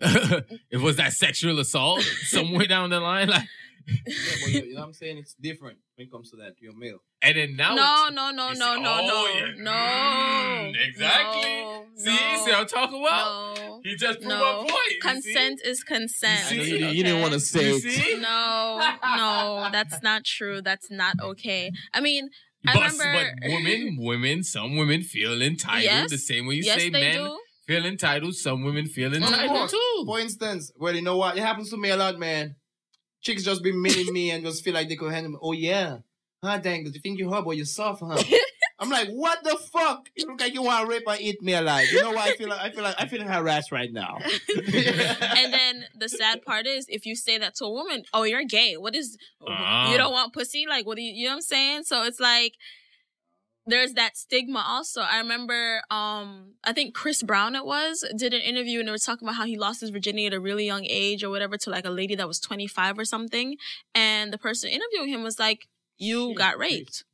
[0.00, 3.48] it was that sexual assault somewhere down the line, like,
[3.86, 5.18] Yeah, but you, you know what I'm saying?
[5.18, 6.54] It's different when it comes to that.
[6.60, 6.98] You're male.
[7.22, 7.74] and then now.
[7.74, 9.52] no, it's- no, no, you no, no, oh, no, yeah.
[9.58, 9.70] no.
[10.72, 11.42] Mm, exactly.
[11.42, 13.56] No, See, no, see, I'm talking about.
[13.58, 13.80] no.
[13.84, 14.62] He just proved No.
[14.62, 14.70] my point.
[14.72, 15.32] you see?
[15.32, 16.50] Consent is consent.
[16.54, 16.78] You see?
[16.78, 17.82] you, you didn't want to say You it.
[17.82, 18.18] see?
[18.20, 18.80] No,
[19.16, 20.60] no, that's not true.
[20.62, 21.70] That's not okay.
[21.92, 22.28] I mean,
[22.66, 23.34] I But, remember.
[23.42, 26.10] but women, women, some women feel entitled Yes.
[26.10, 27.38] the same way you yes, say they men do.
[27.66, 28.34] feel entitled.
[28.36, 30.02] Some women feel entitled too.
[30.06, 31.36] For instance, well, you know what?
[31.36, 32.56] It happens to me a lot, man.
[33.24, 35.38] Chicks just be meaning me and just feel like they could handle me.
[35.42, 35.98] Oh, yeah.
[36.42, 38.22] Huh, dang, you think you're hard, but you're soft, huh?
[38.78, 40.10] I'm like, what the fuck?
[40.14, 41.86] You look like you want to rape and eat me alive.
[41.90, 42.28] You know what?
[42.28, 44.18] I feel like I feel like I feel harassed right now.
[44.56, 48.44] and then the sad part is, if you say that to a woman, oh, you're
[48.44, 48.76] gay.
[48.76, 49.16] What is?
[49.48, 49.90] Ah.
[49.90, 50.66] You don't want pussy?
[50.68, 51.12] Like, what do you?
[51.14, 51.84] You know what I'm saying?
[51.84, 52.54] So it's like.
[53.66, 55.00] There's that stigma also.
[55.00, 58.98] I remember, um, I think Chris Brown it was did an interview and they were
[58.98, 61.70] talking about how he lost his virginity at a really young age or whatever to
[61.70, 63.56] like a lady that was 25 or something,
[63.94, 67.04] and the person interviewing him was like, "You got raped.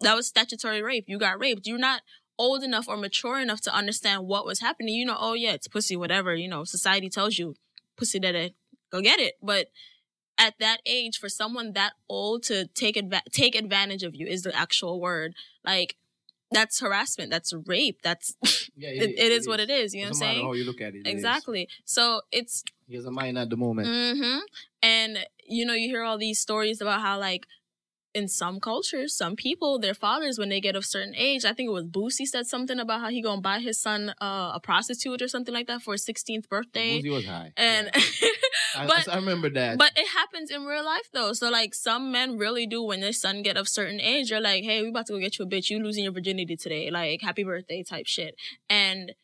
[0.00, 1.04] That was statutory rape.
[1.06, 1.66] You got raped.
[1.66, 2.02] You're not
[2.38, 4.94] old enough or mature enough to understand what was happening.
[4.94, 6.34] You know, oh yeah, it's pussy, whatever.
[6.34, 7.54] You know, society tells you
[7.96, 8.54] pussy that it,
[8.90, 9.34] go get it.
[9.40, 9.68] But
[10.38, 14.42] at that age, for someone that old to take adva- take advantage of you is
[14.42, 15.34] the actual word.
[15.64, 15.96] Like
[16.50, 17.30] that's harassment.
[17.30, 18.00] That's rape.
[18.02, 18.34] That's
[18.76, 19.94] Yeah, it, it is, what it is.
[19.94, 20.44] You know what I'm saying?
[20.44, 21.06] how you look at it.
[21.06, 21.06] it.
[21.06, 21.68] Exactly.
[21.84, 23.88] So it's He has a mind at the moment.
[23.88, 24.38] hmm
[24.82, 27.46] And you know, you hear all these stories about how like
[28.14, 31.68] in some cultures, some people, their fathers, when they get of certain age, I think
[31.68, 35.22] it was Boosie said something about how he gonna buy his son uh, a prostitute
[35.22, 37.00] or something like that for his 16th birthday.
[37.00, 37.52] Boosie was high.
[37.56, 38.28] And Yeah.
[38.76, 39.78] I, but I remember that.
[39.78, 41.32] but it happens in real life though.
[41.32, 44.64] So like some men really do when their son get of certain age, they're like,
[44.64, 45.70] Hey, we about to go get you a bitch.
[45.70, 46.90] You losing your virginity today.
[46.90, 48.34] Like happy birthday type shit.
[48.68, 49.14] And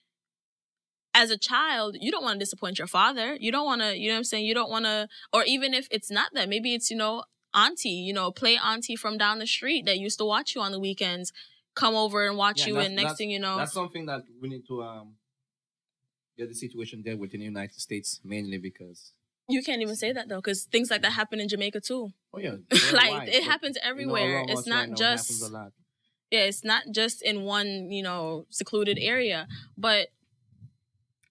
[1.15, 3.37] as a child, you don't want to disappoint your father.
[3.41, 4.45] You don't want to, you know what I'm saying?
[4.45, 7.25] You don't want to, or even if it's not that, maybe it's, you know,
[7.65, 10.73] auntie, you know, play auntie from down the street that used to watch you on
[10.73, 11.33] the weekends
[11.75, 12.79] come over and watch Yeah, you.
[12.79, 15.15] And next thing you know, That's something that we need to um
[16.37, 19.13] get the situation there within the United States mainly because
[19.49, 22.13] you can't even say that though, because things like that happen in Jamaica too.
[22.35, 22.57] oh yeah,
[22.93, 24.45] like it happens you know, everywhere.
[24.47, 25.73] it's not just happens a lot.
[26.31, 30.09] yeah, it's not just in one, you know, secluded area, but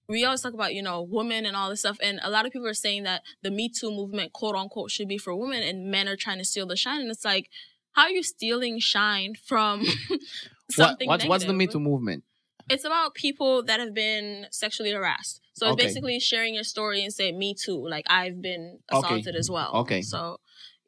[0.10, 1.98] we always talk about, you know, women and all this stuff.
[2.02, 5.08] And a lot of people are saying that the Me Too movement, quote unquote, should
[5.08, 7.02] be for women and men are trying to steal the shine.
[7.02, 7.50] And it's like,
[7.93, 11.67] how are you stealing shine from What, something what's what's the Me?
[11.67, 12.24] Too movement?
[12.70, 15.41] It's about people that have been sexually harassed.
[15.54, 15.86] So it's Okay.
[15.86, 18.98] basically sharing your story and say, "Me too." Like I've been Okay.
[19.08, 19.72] assaulted as well.
[19.78, 20.02] Okay.
[20.02, 20.39] So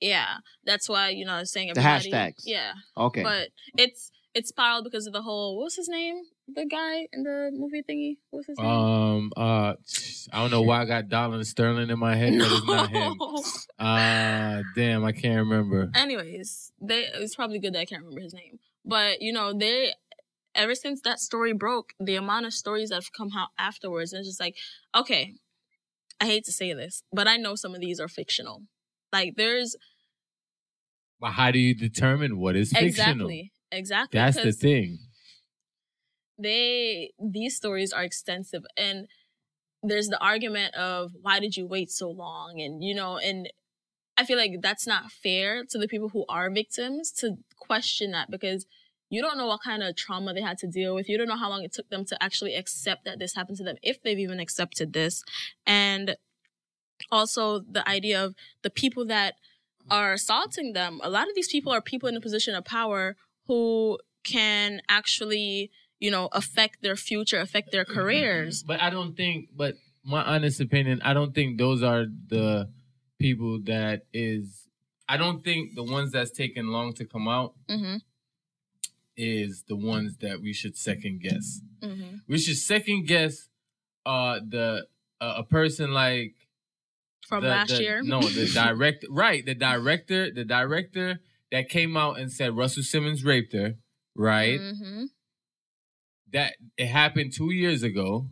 [0.01, 2.11] yeah, that's why you know I was saying The everybody.
[2.11, 2.41] hashtags.
[2.45, 3.23] Yeah, Okay.
[3.23, 5.57] but it's it's spiraled because of the whole.
[5.59, 6.17] What's his name?
[6.55, 8.17] The guy in the movie thingy.
[8.31, 8.67] What's his name?
[8.67, 9.73] Um, uh,
[10.33, 13.17] I don't know why I got Donald Sterling in my head, but it's not him.
[13.19, 13.43] No.
[13.81, 15.89] Ah, damn, I can't remember.
[15.95, 18.59] Anyways, they it's probably good that I can't remember his name.
[18.83, 19.93] But you know, they
[20.53, 24.19] ever since that story broke, the amount of stories that have come out afterwards, and
[24.19, 24.57] it's just like,
[24.93, 25.35] okay,
[26.19, 28.63] I hate to say this, but I know some of these are fictional.
[29.13, 29.75] Like there's
[31.19, 33.29] But how do you determine what is fictional?
[33.29, 34.19] exactly, exactly.
[34.19, 34.99] That's the thing.
[36.39, 39.07] They these stories are extensive, and
[39.83, 43.49] there's the argument of why did you wait so long, and you know, and
[44.17, 48.29] I feel like that's not fair to the people who are victims to question that
[48.31, 48.65] because
[49.09, 51.09] you don't know what kind of trauma they had to deal with.
[51.09, 53.63] You don't know how long it took them to actually accept that this happened to
[53.63, 55.23] them, if they've even accepted this.
[55.65, 56.15] And
[57.11, 59.35] also the idea of the people that
[59.89, 60.99] are assaulting them.
[61.03, 63.15] A lot of these people are people in a position of power
[63.47, 68.63] who can actually, you know, affect their future, affect their careers.
[68.63, 69.49] But I don't think.
[69.55, 72.69] But my honest opinion, I don't think those are the
[73.19, 74.67] people that is.
[75.07, 77.97] I don't think the ones that's taken long to come out Mm-hmm.
[79.17, 81.61] is the ones that we should second guess.
[81.81, 82.17] Mm-hmm.
[82.27, 83.47] We should second guess
[84.05, 84.85] uh the
[85.19, 86.35] uh, a person like
[87.27, 88.01] From the- last the- year.
[88.03, 91.19] No, the director right, the director, the director
[91.51, 93.75] that came out and said Russell Simmons raped her,
[94.15, 94.59] right?
[94.59, 95.05] Mm-hmm.
[96.33, 98.29] That it happened 2 years ago,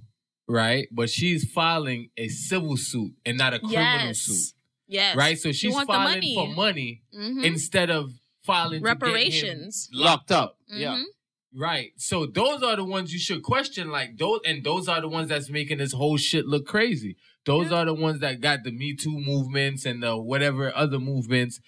[0.48, 0.88] right?
[0.92, 4.20] But she's filing a civil suit and not a criminal Yes.
[4.20, 4.54] suit,
[4.88, 5.16] Yes.
[5.16, 5.38] right?
[5.38, 5.88] So she's filing
[6.20, 6.36] money.
[6.36, 7.44] for money Mm-hmm.
[7.44, 8.12] instead of
[8.44, 9.90] filing to get him Reparations.
[9.92, 10.58] Locked up.
[10.70, 10.96] Yeah.
[10.96, 11.04] Mhm.
[11.54, 11.92] Right.
[11.98, 13.90] So those are the ones you should question.
[13.90, 17.16] Like those, and those are the ones that's making this whole shit look crazy.
[17.46, 17.78] Those Yeah.
[17.78, 21.60] are the ones that got the Me Too movements and the whatever other movements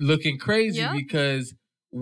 [0.00, 0.92] looking crazy Yeah.
[0.92, 1.54] because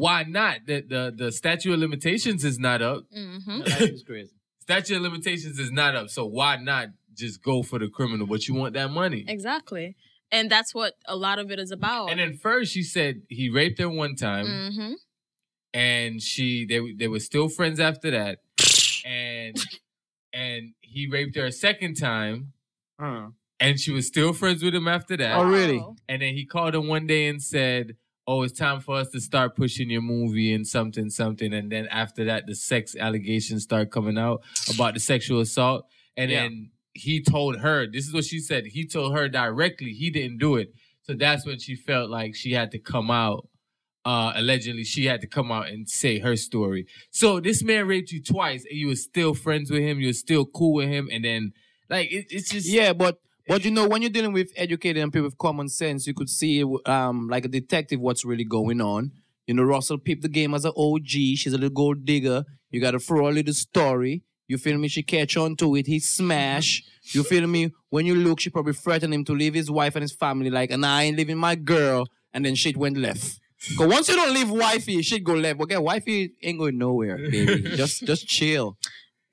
[0.03, 0.67] why not?
[0.67, 3.05] The, the the statute of limitations is not up.
[3.17, 3.61] Mm-hmm.
[3.61, 4.33] Life is crazy.
[4.61, 6.09] Statute of limitations is not up.
[6.09, 8.27] So why not just go for the criminal?
[8.27, 9.25] But you want that money.
[9.29, 9.97] Exactly.
[10.33, 12.11] And that's what a lot of it is about.
[12.11, 14.47] And then first she said he raped her one time.
[14.47, 14.93] mm-hmm.
[15.73, 18.39] and she they they were still friends after that
[19.05, 19.57] and
[20.33, 22.53] and he raped her a second time
[22.99, 23.29] Uh.
[23.61, 25.81] and she was still friends with him after that Oh, really?
[26.09, 29.21] and then he called her one day and said oh it's time for us to
[29.21, 31.53] start pushing your movie and something something.
[31.53, 34.43] And then after that the sex allegations start coming out
[34.75, 35.87] about the sexual assault.
[36.17, 36.43] And Yeah.
[36.43, 40.39] then he told her this is what she said he told her directly he didn't
[40.39, 40.73] do it.
[41.03, 43.49] So that's when she felt like she had to come out
[44.07, 46.87] uh allegedly she had to come out and say her story.
[47.11, 50.13] So this man raped you twice and you were still friends with him you were
[50.15, 51.09] still cool with him.
[51.13, 51.53] And then
[51.91, 55.13] like it, it's just Yeah, but but you know when you're dealing with educated and
[55.13, 59.13] people with common sense, you could see um like a detective what's really going on.
[59.47, 61.07] You know, Russell picked the game as an OG.
[61.07, 62.45] She's a little gold digger.
[62.71, 64.23] You got to throw a little story.
[64.49, 64.89] You feel me?
[64.89, 65.87] She catch on to it.
[65.87, 66.83] He smash.
[67.13, 67.73] You feel me?
[67.91, 70.51] When you look, she probably threatened him to leave his wife and his family.
[70.51, 72.07] Like, and I ain't leaving my girl.
[72.33, 73.41] And then shit went left.
[73.79, 75.61] Cause once you don't leave wifey, shit go left.
[75.61, 77.63] Okay, wifey ain't going nowhere, baby.
[77.77, 78.77] just just chill.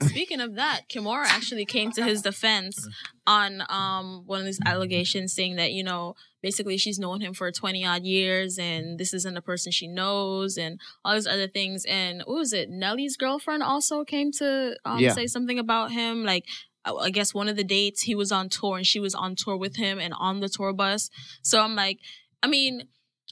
[0.08, 2.88] Speaking of that, Kimora actually came to his defense
[3.28, 7.52] on um one of these allegations saying that, you know, basically she's known him for
[7.52, 11.86] 20 odd years and this isn't a person she knows and all these other things.
[11.86, 12.70] And what was it?
[12.70, 15.14] Nelly's girlfriend also came to um, Yeah.
[15.14, 16.24] say something about him.
[16.24, 16.46] Like,
[16.86, 19.36] I I guess one of the dates he was on tour and she was on
[19.36, 21.10] tour with him and on the tour bus.
[21.44, 22.00] So I'm like,
[22.44, 22.88] I mean,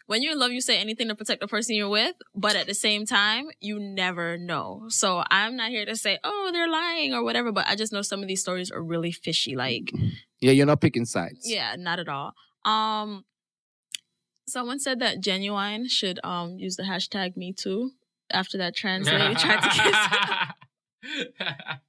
[0.09, 2.65] when you're in love, you say anything to protect the person you're with, but at
[2.65, 4.85] the same time, you never know.
[4.87, 8.01] So I'm not here to say, oh, they're lying or whatever, but I just know
[8.01, 9.55] some of these stories are really fishy.
[9.55, 9.91] Like,
[10.41, 11.41] Yeah, you're not picking sides.
[11.47, 12.33] yeah, not at all.
[12.65, 13.23] Um,
[14.47, 17.91] someone said that Ginuwine should um use the hashtag Me Too
[18.31, 21.29] after that trans lady tried to kiss.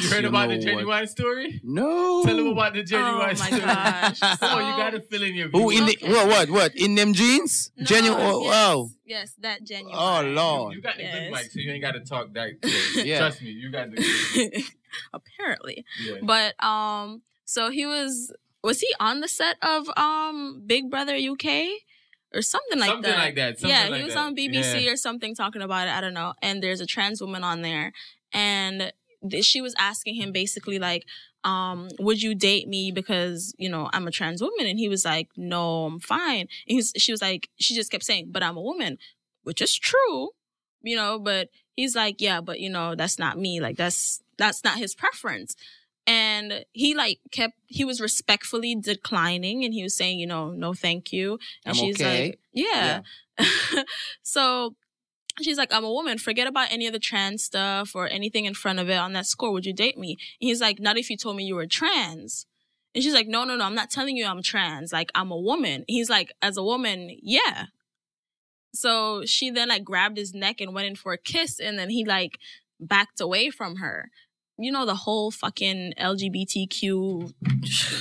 [0.00, 0.84] you heard You about know the what?
[0.84, 2.22] Ginuwine story No.
[2.24, 4.18] tell them about the Ginuwine Oh my story gosh.
[4.22, 5.96] oh So- you gotta fill in your Who in views.
[5.96, 6.12] the Okay.
[6.12, 7.70] what what what in them jeans?
[7.76, 8.16] No, Ginuwine.
[8.18, 8.90] Oh, yes, wow.
[9.06, 9.90] Yes, that Ginuwine.
[9.94, 10.74] Oh lord.
[10.74, 11.32] You got the good Yes.
[11.32, 12.50] mic, so you ain't got to talk that.
[12.62, 13.04] close.
[13.04, 13.18] Yeah.
[13.18, 14.64] Trust me, you got the.
[15.12, 15.84] Apparently.
[16.02, 16.16] Yeah.
[16.22, 21.46] But um, so he was was he on the set of um Big Brother UK
[22.34, 22.94] or something like that.
[22.94, 23.18] Something that?
[23.18, 23.58] like that.
[23.58, 24.20] Something yeah, like he was that.
[24.20, 24.92] on BBC Yeah.
[24.92, 25.92] or something talking about it.
[25.92, 26.34] I don't know.
[26.42, 27.92] And there's a trans woman on there,
[28.32, 28.92] and th-
[29.42, 31.06] she was asking him basically like,
[31.44, 35.04] um, "Would you date me because you know I'm a trans woman?" And he was
[35.04, 38.42] like, "No, I'm fine." And he was, she was like, she just kept saying, "But
[38.42, 38.98] I'm a woman."
[39.42, 40.30] which is true,
[40.82, 43.60] you know, but he's like, yeah, but you know, that's not me.
[43.60, 45.56] Like that's that's not his preference.
[46.06, 50.74] And he like kept he was respectfully declining and he was saying, you know, no
[50.74, 51.38] thank you.
[51.64, 52.26] And I'm she's okay.
[52.26, 53.00] like, yeah.
[54.22, 54.74] so
[55.40, 56.18] she's like, I'm a woman.
[56.18, 59.26] Forget about any of the trans stuff or anything in front of it on that
[59.26, 59.52] score.
[59.52, 60.12] Would you date me?
[60.40, 62.46] And he's like, not if you told me you were trans.
[62.94, 64.92] And she's like, no, no, no, I'm not telling you I'm trans.
[64.92, 65.84] Like, I'm a woman.
[65.86, 67.66] He's like, as a woman, yeah.
[68.74, 71.60] So she then like grabbed his neck and went in for a kiss.
[71.60, 72.38] And then he like
[72.80, 74.10] backed away from her.
[74.58, 77.32] You know, the whole fucking LGBTQ.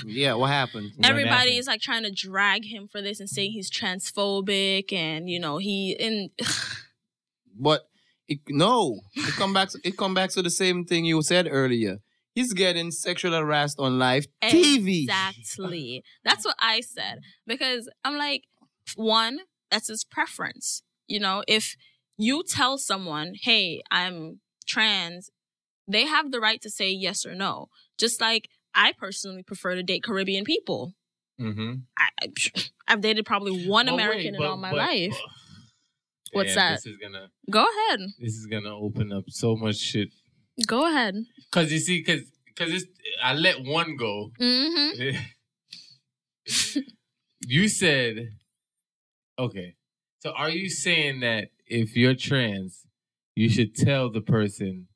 [0.06, 0.92] Yeah, what happened?
[1.02, 5.40] Everybody is like trying to drag him for this and saying he's transphobic and, you
[5.40, 6.32] know, he, and
[7.60, 7.82] But
[8.28, 9.70] it, no, it come back.
[9.84, 11.98] It come back to the same thing you said earlier.
[12.36, 15.04] He's getting sexual harassed on live TV.
[15.04, 16.04] Exactly.
[16.24, 17.20] That's what I said.
[17.46, 18.44] Because I'm like,
[18.96, 20.84] one, that's his preference.
[21.08, 21.76] You know, if
[22.18, 25.32] you tell someone, hey, I'm trans,
[25.88, 27.68] they have the right to say yes or no.
[27.98, 30.94] Just like I personally prefer to date Caribbean people.
[31.42, 31.74] Mm-hmm.
[31.98, 35.18] I, I, I've dated probably one American in all my life.
[36.34, 36.72] What's that?
[36.84, 38.00] This is gonna Go ahead.
[38.20, 40.10] this is gonna open up so much shit.
[40.68, 41.16] Go ahead.
[41.52, 42.22] Cause you see, cause
[42.56, 42.86] cause it's
[43.24, 44.32] I let one go.
[44.40, 44.90] hmm
[47.48, 48.30] you said,
[49.38, 49.76] okay.
[50.20, 52.86] So are you saying that if you're trans,
[53.36, 54.88] you should tell the person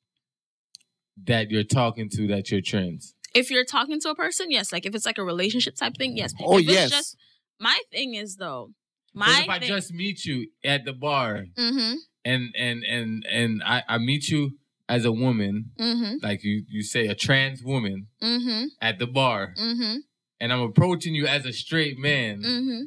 [1.24, 3.14] that you're talking to that you're trans?
[3.34, 4.72] If you're talking to a person, yes.
[4.72, 6.32] Like if it's like a relationship type thing, yes.
[6.40, 6.84] Oh, if yes.
[6.86, 7.16] It's just,
[7.58, 8.74] my thing is though, 'Cause
[9.14, 9.68] my if I thing.
[9.68, 11.94] just meet you at the bar mm-hmm.
[12.24, 14.52] and and and and I, I meet you
[14.88, 16.16] as a woman, Mm-hmm.
[16.22, 18.64] like you you say a trans woman Mm-hmm.
[18.82, 19.96] at the bar, Mm-hmm.
[20.40, 22.80] and I'm approaching you as a straight man, Mm-hmm.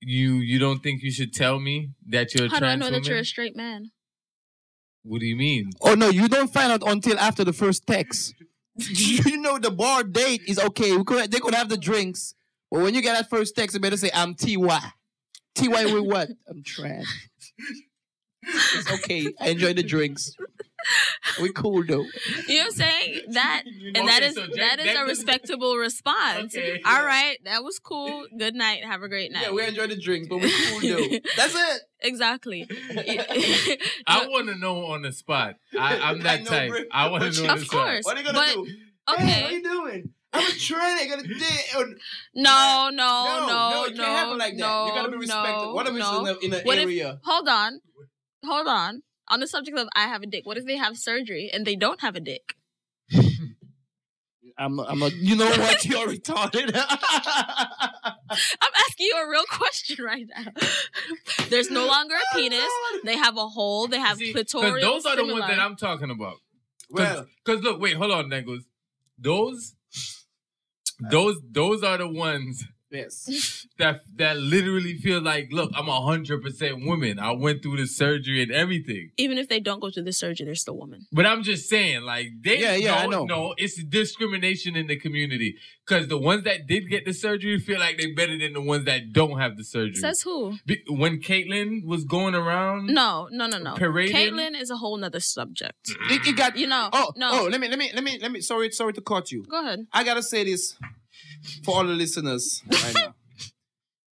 [0.00, 2.86] you you don't think you should tell me that you're a How do I know
[2.86, 3.02] woman?
[3.02, 3.90] that you're a straight man?
[5.02, 5.70] what do you mean?
[5.82, 8.34] Oh no, you don't find out until after the first text.
[8.78, 10.96] you know the bar date is okay.
[10.96, 12.34] We could they could have the drinks,
[12.70, 14.56] but when you get that first text, you better say I'm Ty.
[15.54, 16.30] Ty with what?
[16.48, 17.06] I'm trans.
[18.42, 19.32] it's okay.
[19.40, 20.34] I enjoy the drinks.
[21.40, 22.04] We cool though.
[22.46, 23.20] You know what I'm saying?
[23.30, 26.54] That and that Okay, is so Jack- that is a respectable response.
[26.54, 26.82] Okay.
[26.84, 28.26] All right, that was cool.
[28.36, 28.84] Good night.
[28.84, 29.44] Have a great night.
[29.44, 31.18] Yeah, we enjoy the drinks, but we cool though.
[31.38, 31.82] That's it.
[32.00, 32.68] exactly.
[34.06, 35.54] I want to know on the spot.
[35.78, 36.70] I, I'm I that know, type.
[36.70, 36.80] bro.
[36.92, 37.86] I want to know on Of the spot.
[37.86, 38.04] course.
[38.04, 38.66] What are you gonna But- do?
[39.16, 40.10] Hey, what are you doing?
[40.34, 41.00] I'm a trans.
[41.00, 41.64] I gotta date.
[41.76, 41.84] Oh,
[42.34, 44.58] No, no, no, no, no, it can't happen like that.
[44.58, 45.52] no, you gotta be respected.
[45.62, 46.18] no, what if it's no.
[46.18, 47.20] in, the, in an What if- area?
[47.24, 47.80] Hold on,
[48.44, 49.02] hold on.
[49.28, 51.76] On the subject of I have a dick, what if they have surgery and they
[51.76, 52.56] don't have a dick?
[54.58, 55.12] I'm not, I'm not.
[55.14, 55.84] You know what?
[55.84, 56.70] You're retarded.
[56.74, 60.52] I'm asking you a real question right now.
[61.48, 62.68] There's no longer a oh, penis.
[63.04, 63.88] They have a hole.
[63.88, 64.80] They have See, clitoral.
[64.80, 66.36] those are the ones that I'm talking about.
[66.90, 68.62] well, Because look, wait, hold on, Negos.
[69.18, 69.74] Those,
[71.10, 73.66] those, those are the ones yes.
[73.78, 77.18] that that literally feel like, look, I'm a hundred percent woman.
[77.18, 79.10] I went through the surgery and everything.
[79.16, 81.06] Even if they don't go through the surgery, they're still women.
[81.12, 83.48] But I'm just saying, like, they Yeah, yeah, I don't know.
[83.48, 83.54] know.
[83.58, 85.56] It's discrimination in the community.
[85.86, 88.86] Because the ones that did get the surgery feel like they're better than the ones
[88.86, 89.96] that don't have the surgery.
[89.96, 90.56] Says who?
[90.64, 93.74] Be- when Caitlyn was going around, No, no, no, no.
[93.74, 94.16] Parading?
[94.16, 95.90] Caitlyn is a whole nother subject.
[96.10, 96.56] It, it got.
[96.56, 96.88] You know.
[96.92, 97.30] Oh, no.
[97.32, 97.48] oh.
[97.50, 98.40] Let me, let me, let me, let me.
[98.40, 99.44] Sorry, sorry to cut you.
[99.44, 99.86] Go ahead.
[99.92, 100.74] I gotta say this
[101.64, 103.14] for all the listeners right now.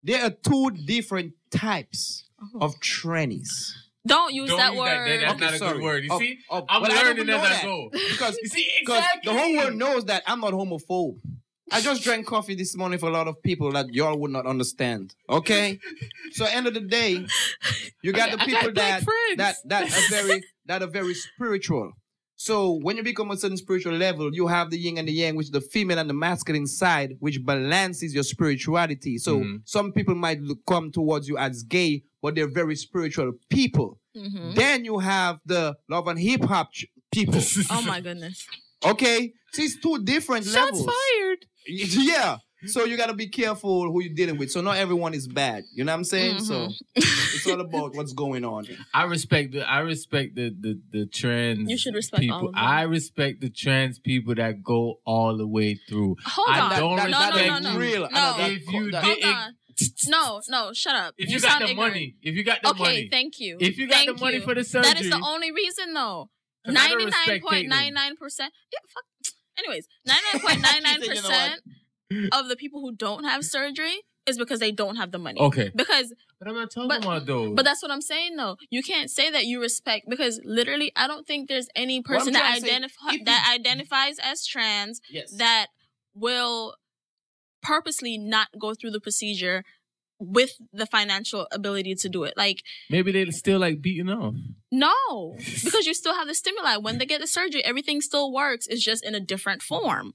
[0.05, 2.57] There are two different types uh-huh.
[2.59, 3.71] of trannies.
[4.05, 4.97] Don't use Don't that use that-
[5.29, 5.39] word.
[5.39, 6.03] That's not a good word.
[6.03, 6.37] You Oh, see?
[6.49, 7.63] oh, oh I'm but I don't learning know as I that.
[7.63, 7.89] go.
[7.89, 9.31] Because You see, exactly.
[9.33, 11.19] the whole world knows that I'm not homophobe.
[11.71, 14.45] I just drank coffee this morning for a lot of people that y'all would not
[14.45, 15.15] understand.
[15.29, 15.79] Okay?
[16.31, 17.25] So end of the day,
[18.01, 19.03] you got I- the I got people that
[19.37, 21.93] that that are very that are very spiritual.
[22.43, 25.35] So when you become a certain spiritual level, you have the yin and the yang,
[25.37, 29.17] which is the female and the masculine side, which balances your spirituality.
[29.17, 29.61] So Mhm.
[29.63, 33.97] some people might look, come towards you as gay, but they're very spiritual people.
[34.13, 34.55] Mhm.
[34.55, 37.39] Then you have the love and hip hop ch- people.
[37.69, 38.45] Oh my goodness.
[38.83, 40.85] Okay, so it's two different Shots levels.
[40.93, 41.45] fired.
[42.11, 42.39] Yeah.
[42.67, 44.51] So you gotta be careful who you're dealing with.
[44.51, 45.63] So not everyone is bad.
[45.73, 46.39] You know what I'm saying?
[46.41, 46.97] So Mm-hmm.
[46.97, 48.67] it's all about what's going on.
[48.93, 52.35] I respect the I respect the the, the trans You should respect people.
[52.37, 52.63] all of them.
[52.63, 56.15] I respect the trans people that go all the way through.
[56.25, 56.79] Hold I on.
[56.79, 57.77] don't no, no, no, no, no.
[57.79, 58.01] real.
[58.01, 58.37] Know No.
[58.37, 59.55] that- If you that- did- Hold on.
[60.07, 61.15] No, no, shut up.
[61.17, 61.93] If you, you, got sound the ignorant.
[61.93, 63.57] money, if you got the Okay, money, okay, thank you.
[63.59, 64.43] if you got Thank the money you.
[64.43, 66.29] for the surgery, That is the only reason, though.
[66.63, 67.69] I don't Ninety nine respect point Caitlyn.
[67.69, 68.53] nine nine percent.
[68.71, 69.33] Yeah, fuck.
[69.57, 71.61] Anyways, ninety nine point nine nine She said, "You know percent
[72.31, 75.39] of the people who don't have surgery is because they don't have the money.
[75.39, 75.69] Okay.
[75.75, 77.53] Because But I'm not talking But- about those.
[77.55, 78.55] But that's what I'm saying though.
[78.69, 82.39] You can't say that you respect because literally I don't think there's any person that
[82.39, 85.35] trying say, identify that you- identifies as trans Yes.
[85.37, 85.67] that
[86.15, 86.75] will
[87.61, 89.63] purposely not go through the procedure
[90.19, 92.33] with the financial ability to do it.
[92.37, 94.35] Like Maybe they still like beating off.
[94.71, 96.77] no, because you still have the stimuli.
[96.77, 98.67] When they get the surgery, everything still works.
[98.67, 100.13] It's just in a different form.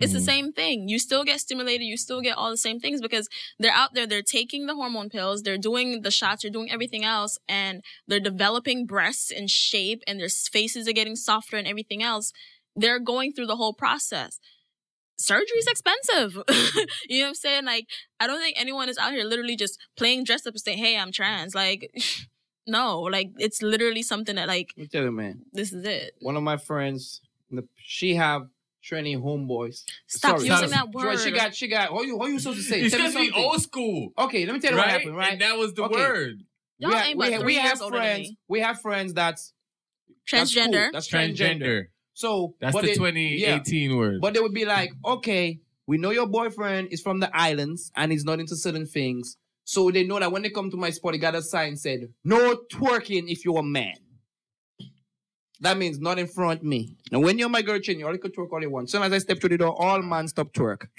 [0.00, 0.24] It's the Mhm.
[0.24, 0.88] same thing.
[0.88, 1.84] You still get stimulated.
[1.86, 3.28] You still get all the same things because
[3.58, 4.06] they're out there.
[4.06, 5.42] They're taking the hormone pills.
[5.42, 6.42] They're doing the shots.
[6.42, 11.16] They're doing everything else, and they're developing breasts and shape, and their faces are getting
[11.16, 12.32] softer and everything else.
[12.76, 14.38] They're going through the whole process.
[15.18, 16.34] Surgery's expensive.
[17.08, 17.64] you know what I'm saying?
[17.64, 17.88] Like,
[18.20, 20.96] I don't think anyone is out here literally just playing dress up and saying, "Hey,
[20.96, 21.90] I'm trans." Like,
[22.68, 25.42] no, like it's literally something that like Let me tell you, man.
[25.52, 26.14] this is it.
[26.20, 27.20] One of my friends,
[27.76, 28.42] she have
[28.88, 29.84] training homeboys.
[30.06, 31.18] Stop Sorry, using that word.
[31.18, 31.92] She got, she got.
[31.92, 32.80] What you, what you supposed to say?
[32.80, 33.44] It's Tell me supposed to be something.
[33.50, 35.16] old school, Okay, let me tell you what happened.
[35.16, 35.32] Right.
[35.32, 35.94] And that was the Okay.
[35.94, 36.42] word.
[36.78, 38.18] Y'all we have, ain't we but have, three we have friends.
[38.28, 38.38] me.
[38.48, 39.52] We have friends that's
[40.30, 40.62] that's cool.
[40.64, 40.92] Transgender.
[40.92, 41.38] That's transgender.
[41.60, 41.82] Transgender.
[42.14, 44.20] So That's but the they- 2018 word.
[44.20, 48.10] But they would be like, okay, we know your boyfriend is from the islands and
[48.10, 49.36] he's not into certain things.
[49.64, 52.08] So they know that when they come to my spot, they got a sign said,
[52.24, 53.94] no twerking if you're a man.
[55.60, 56.96] That means not in front of me.
[57.10, 58.90] Now, when you're my girl chin, you only could twerk all you want.
[58.90, 60.86] Soon as I step through the door, all man stop twerk.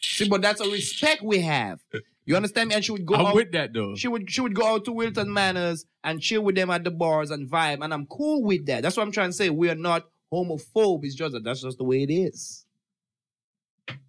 [0.00, 1.78] See, but that's a respect we have.
[2.24, 2.74] You understand me?
[2.74, 3.34] And she would go I'm out.
[3.34, 3.94] with that though.
[3.94, 6.90] She would she would go out to Wilton Manors and chill with them at the
[6.90, 8.82] bars and vibe, and I'm cool with that.
[8.82, 9.48] That's what I'm trying to say.
[9.50, 11.04] We are not homophobe.
[11.04, 12.64] It's just that that's just the way it is.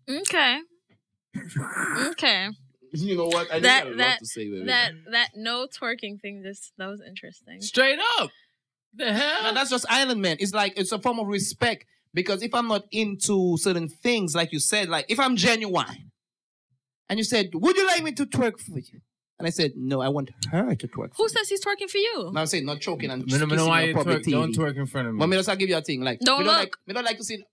[0.10, 0.60] Okay.
[2.08, 2.50] Okay.
[2.92, 3.52] You know what?
[3.54, 4.66] I That- got a lot that- to say, baby.
[4.66, 7.62] That that no twerking thing just that was interesting.
[7.62, 8.32] Straight up.
[8.94, 9.44] The hell?
[9.44, 10.38] No, that's just island man.
[10.40, 14.52] It's like it's a form of respect because if I'm not into certain things, like
[14.52, 16.12] you said, like if I'm genuine,
[17.08, 19.02] and you said, "Would you like me to twerk for you?"
[19.38, 21.90] And I said, "No, I want her to twerk." For Who me." says he's twerking
[21.90, 22.32] for you?
[22.34, 24.24] No, I'm saying not choking and Me no- me no kissing why on you public
[24.24, 24.58] twerk, don't TV.
[24.58, 25.20] twerk in front of me.
[25.20, 26.02] But me just I'll give you a thing.
[26.02, 26.60] Like Don't we don't look.
[26.62, 27.44] like we don't like to see.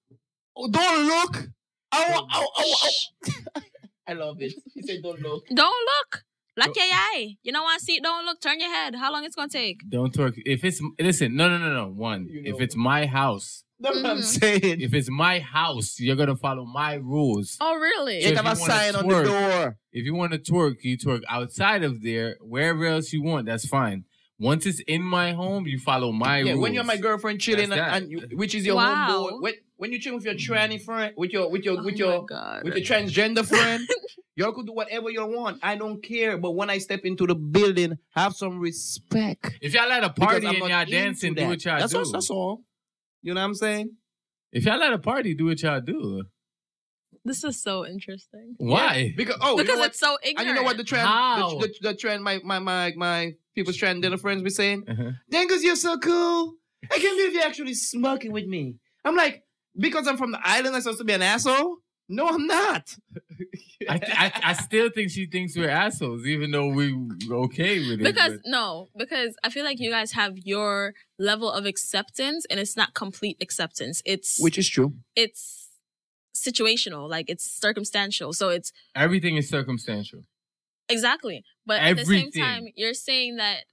[0.56, 1.48] Oh, don't look.
[1.92, 3.60] Oh, oh, oh, oh.
[4.08, 4.54] I love it.
[4.74, 6.22] He said, "Don't look." Don't look.
[6.56, 7.36] Like your eye.
[7.42, 8.40] You don't want see it, don't look.
[8.40, 8.94] Turn your head.
[8.94, 9.82] How long it's gonna take?
[9.88, 10.40] Don't twerk.
[10.46, 11.88] If it's listen, no, no, no, no.
[11.88, 14.22] One, You if it's my house, That's what I'm Mhm.
[14.22, 14.80] saying.
[14.80, 17.58] if it's my house, you're gonna follow my rules.
[17.60, 18.22] Oh really?
[18.22, 19.78] So It if have a you wanna sign on the door.
[19.92, 23.44] If you want to twerk, you twerk outside of there, wherever else you want.
[23.46, 24.04] That's fine.
[24.38, 26.62] Once it's in my home, you follow my Yeah, rules.
[26.62, 29.28] when you're my girlfriend chilling, and, and you, which is your Wow.
[29.32, 29.40] homeboy.
[29.40, 32.26] When, when you chill with your tranny friend, with your with your Oh with your
[32.26, 32.62] God.
[32.64, 33.88] with your transgender friend,
[34.36, 35.58] y'all could do whatever you want.
[35.62, 36.36] I don't care.
[36.36, 39.58] But when I step into the building, have some respect.
[39.62, 41.98] If y'all at a party I'm and y'all into dancing, do what y'all that's do.
[41.98, 42.62] All, that's all.
[43.22, 43.96] You know what I'm saying?
[44.52, 46.24] If y'all at a party, do what y'all do.
[47.24, 48.54] This is so interesting.
[48.58, 49.12] Why?
[49.16, 49.90] Because oh, you because know what?
[49.90, 50.38] it's so ignorant.
[50.38, 51.58] And you know what the trend, How?
[51.58, 54.84] the, the, the trend, my my my my people's transgender friends be saying?
[54.88, 55.10] Uh-huh.
[55.30, 56.52] Dangles, you're so cool.
[56.92, 58.76] I can't believe you're actually smoking with me.
[59.04, 59.42] I'm like,
[59.76, 61.78] because I'm from the island, I'm supposed to be an asshole?
[62.08, 62.94] No, I'm not.
[63.88, 66.94] I, I I still think she thinks we're assholes, even though we
[67.28, 68.04] okay with it.
[68.04, 72.60] because but- no, because I feel like you guys have your level of acceptance, and
[72.60, 74.02] it's not complete acceptance.
[74.04, 74.94] It's Which is true.
[75.16, 75.68] it's
[76.36, 78.32] situational, like it's circumstantial.
[78.32, 80.20] So it's everything is circumstantial.
[80.88, 81.44] Exactly.
[81.64, 83.64] But at the same time, you're saying that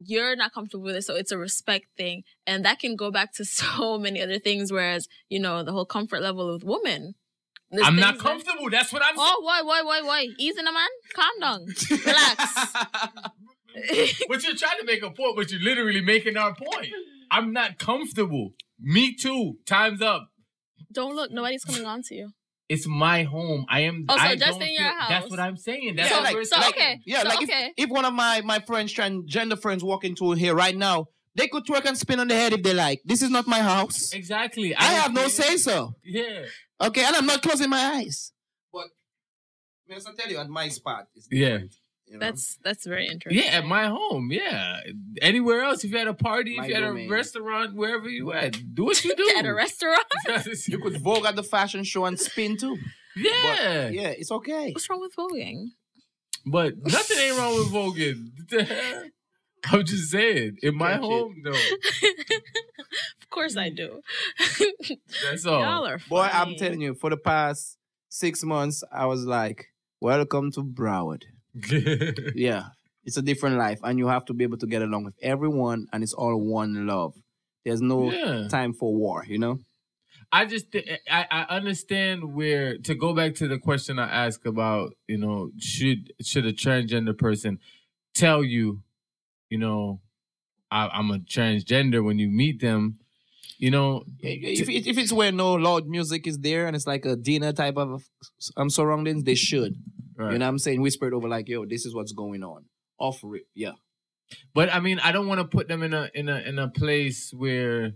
[0.00, 3.32] you're not comfortable with it, so it's a respect thing, and that can go back
[3.34, 4.72] to so many other things.
[4.72, 7.14] Whereas you know the whole comfort level with women.
[7.70, 8.70] There's I'm not things that- comfortable.
[8.70, 9.28] That's what I'm saying.
[9.28, 10.28] Oh, why, why, why, why?
[10.38, 10.88] Easy, na man.
[11.12, 11.66] Calm down.
[11.90, 12.72] Relax.
[14.28, 16.88] but you're trying to make a point, but you're literally making our point.
[17.32, 18.50] I'm not comfortable.
[18.78, 19.54] Me too.
[19.66, 20.28] Time's up.
[20.92, 21.32] Don't look.
[21.32, 22.28] Nobody's coming on to you.
[22.68, 23.66] It's my home.
[23.68, 24.06] I am.
[24.08, 25.08] Oh, so I just don't in your feel- house.
[25.10, 25.96] That's what I'm saying.
[25.96, 26.72] That's Yeah, what like- we're So saying.
[26.74, 27.00] okay.
[27.04, 27.72] Yeah, so, like okay.
[27.76, 31.46] if, if one of my, my friends, transgender friends, walk into here right now, they
[31.48, 33.00] could twerk and spin on the head if they like.
[33.04, 34.12] This is not my house.
[34.14, 34.74] Exactly.
[34.74, 35.94] I don't have no say so.
[36.04, 36.44] Yeah.
[36.80, 38.32] Okay, and I'm not closing my eyes.
[38.72, 38.86] But
[39.90, 41.48] I must tell you, at my spot, it's Yeah.
[41.48, 41.74] different,
[42.06, 42.20] you know?
[42.20, 43.42] That's that's very interesting.
[43.44, 44.30] Yeah, at my home.
[44.30, 44.80] Yeah.
[45.22, 47.08] Anywhere else, if you had a party, My if you had domain.
[47.08, 49.32] a restaurant, wherever you at, do what you do.
[49.38, 50.04] At a restaurant.
[50.68, 52.76] you could vogue at the fashion show and spin too.
[53.16, 53.88] yeah.
[53.88, 54.72] Yeah, it's okay.
[54.72, 55.68] What's wrong with voguing?
[56.46, 58.30] But nothing ain't wrong with voguing.
[59.72, 61.04] I'm just saying, in my Catch it.
[61.04, 61.50] home, though.
[61.52, 64.02] of course I do.
[65.24, 65.60] That's all.
[65.62, 67.78] Y'all are Boy, I'm telling you, for the past
[68.10, 69.68] six months, I was like,
[70.00, 71.22] welcome to Broward.
[72.34, 72.64] Yeah,
[73.04, 75.86] it's a different life, and you have to be able to get along with everyone,
[75.92, 77.14] and it's all one love.
[77.64, 78.48] There's no yeah.
[78.48, 79.58] time for war, you know?
[80.32, 84.46] I just thi- I, I understand where to go back to the question I asked
[84.46, 87.60] about you know should should a transgender person
[88.14, 88.82] tell you
[89.48, 90.00] you know
[90.70, 92.98] I, I'm a transgender when you meet them
[93.58, 97.14] you know If, if it's where no loud music is there and it's like a
[97.16, 98.02] dinner type of
[98.56, 99.76] um, surroundings, they should.
[100.16, 100.32] Right.
[100.32, 100.80] You know what I'm saying?
[100.82, 102.64] Whisper it over like, yo, this is what's going on.
[102.98, 103.72] Off rip, yeah.
[104.54, 106.68] But I mean, I don't want to put them in a in a in a
[106.68, 107.92] place where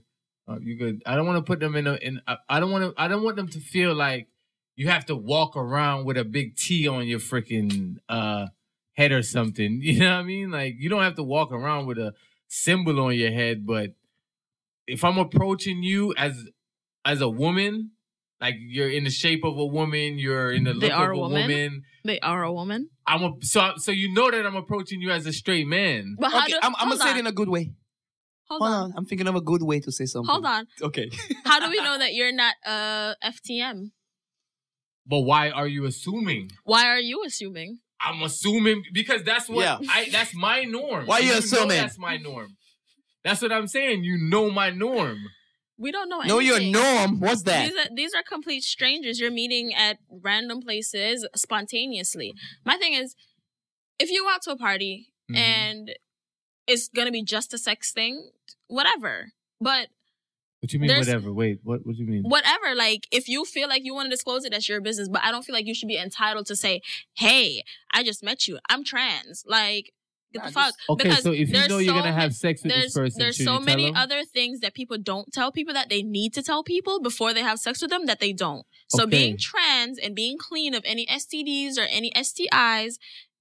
[0.49, 1.03] uh, you could.
[1.07, 2.21] I don't want to put them in a in.
[2.27, 3.01] I- I don't want to.
[3.01, 4.29] I don't want them to feel like
[4.77, 8.47] you have to walk around with a big T on your freaking uh
[8.95, 9.81] head or something.
[9.83, 10.51] You know what I mean?
[10.51, 12.15] Like you don't have to walk around with a
[12.49, 13.67] symbol on your head.
[13.67, 13.95] But
[14.87, 16.49] if I'm approaching you as
[17.05, 17.93] as a woman,
[18.41, 21.19] like you're in the shape of a woman, you're in the They look are of
[21.19, 21.41] a a woman?
[21.43, 21.83] woman.
[22.05, 22.91] They are a woman.
[23.07, 26.17] I'm a so so you know that I'm approaching you as a straight man.
[26.19, 27.73] But how Okay, do I'm, I'm gonna say it in a good way.
[28.49, 28.83] hold Hold on.
[28.91, 28.95] on.
[28.97, 30.31] I'm thinking of a good way to say something.
[30.33, 30.67] Hold on.
[30.83, 31.11] Okay.
[31.45, 33.91] How do we know that you're not uh FTM?
[35.07, 36.51] But why are you assuming?
[36.65, 37.79] Why are you assuming?
[38.01, 39.79] I'm assuming because that's what Yeah.
[39.91, 41.07] I that's my norm.
[41.07, 41.69] Why you know assuming?
[41.79, 42.57] that's my norm.
[43.25, 44.05] That's what I'm saying.
[44.05, 45.19] You know my norm.
[45.79, 46.21] We don't know.
[46.21, 46.29] Anything.
[46.37, 46.73] Know your anything.
[46.73, 47.21] norm.
[47.21, 47.69] What's that?
[47.69, 52.35] These are these are complete strangers you're meeting at random places spontaneously.
[52.65, 53.15] My thing is,
[53.99, 55.37] if you go out to a party Mhm.
[55.37, 55.95] and
[56.67, 58.31] it's gonna be just a sex thing,
[58.67, 59.33] whatever.
[59.61, 59.89] But
[60.61, 60.89] What you mean?
[60.89, 61.33] There's- whatever.
[61.33, 61.61] Wait.
[61.63, 61.87] What?
[61.87, 62.23] What do you mean?
[62.25, 65.09] whatever, like if you feel like you want to disclose it, that's your business.
[65.09, 66.83] But I don't feel like you should be entitled to say,
[67.15, 67.63] "Hey,
[67.93, 68.59] I just met you.
[68.69, 69.93] I'm trans." Like,
[70.33, 70.75] get the fuck.
[70.91, 73.19] Okay, because so if you know you're so gonna have sex with this there's person,
[73.19, 73.97] there's so many them?
[73.97, 77.43] other things that people don't tell people that they need to tell people before they
[77.43, 78.67] have sex with them that they don't.
[78.89, 79.11] So Okay.
[79.11, 82.99] being trans and being clean of any STDs or any STIs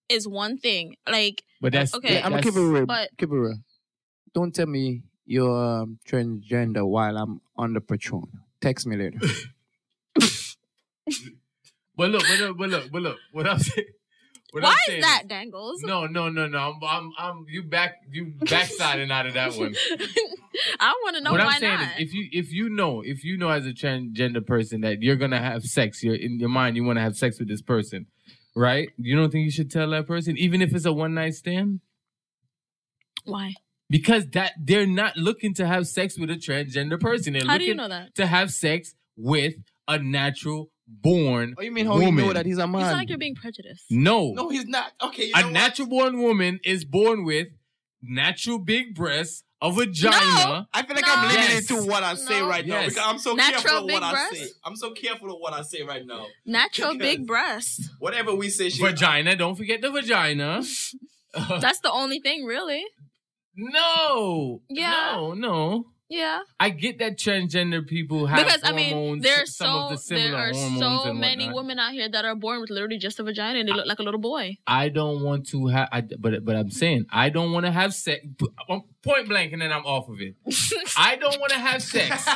[0.09, 0.95] is one thing.
[1.09, 2.85] Like But that's okay, Yeah, I'm gonna that's- keep it real.
[2.85, 3.59] but- keep it real.
[4.33, 8.29] Don't tell me you're um, transgender while I'm on the patrol.
[8.61, 9.19] Text me later.
[11.95, 13.17] But look, but look, but look, but look.
[13.31, 13.87] What I'm saying.
[14.51, 15.81] What why is that, Dangles?
[15.83, 16.57] No, no, no, no.
[16.57, 17.45] I'm, I'm, I'm.
[17.49, 19.75] You back, you backsliding out of that one.
[20.79, 21.99] I want to know what why I'm saying not.
[21.99, 25.17] is, if you if you know if you know as a transgender person that you're
[25.17, 28.05] gonna have sex, you're in your mind you want to have sex with this person,
[28.55, 28.89] right?
[28.97, 31.81] You don't think you should tell that person, even if it's a one night stand,
[33.25, 33.53] why?
[33.89, 37.33] because that they're not looking to have sex with a transgender person.
[37.33, 38.15] They're How do you know that?
[38.15, 39.55] to have sex with
[39.87, 41.55] a natural born.
[41.57, 42.17] Oh, you mean how woman.
[42.17, 42.81] you know that he's a You man?
[42.81, 43.85] sound like you're being prejudiced.
[43.89, 44.91] No, no, he's not.
[45.01, 45.53] Okay, you a know what?
[45.53, 47.47] natural born woman is born with
[48.01, 50.15] natural big breasts, a vagina.
[50.15, 50.65] No.
[50.73, 51.13] I feel like No.
[51.15, 51.69] I'm leaning Yes.
[51.71, 52.47] into what I say No.
[52.47, 54.47] right now because I'm so Natural careful of big what I say.
[54.63, 56.25] I'm so careful of what I say right now.
[56.45, 57.89] Natural big breasts.
[57.99, 59.35] Whatever we say, she Vagina.
[59.35, 60.63] Don't forget the vagina.
[61.59, 62.83] That's the only thing, really.
[63.55, 64.61] no.
[64.69, 65.11] Yeah.
[65.15, 65.85] No, no.
[66.09, 66.41] Yeah.
[66.59, 69.97] I get that transgender people have because I mean, hormones, there's some so of the
[69.97, 71.55] similar there are so many whatnot.
[71.55, 73.99] women out here that are born with literally just a vagina and they look like
[73.99, 74.57] a little boy.
[74.65, 77.93] I don't want to have, I, but but I'm saying I don't want to have
[77.93, 78.25] sex.
[79.03, 80.35] Point blank, and then I'm off of it.
[80.97, 82.27] I don't want to have sex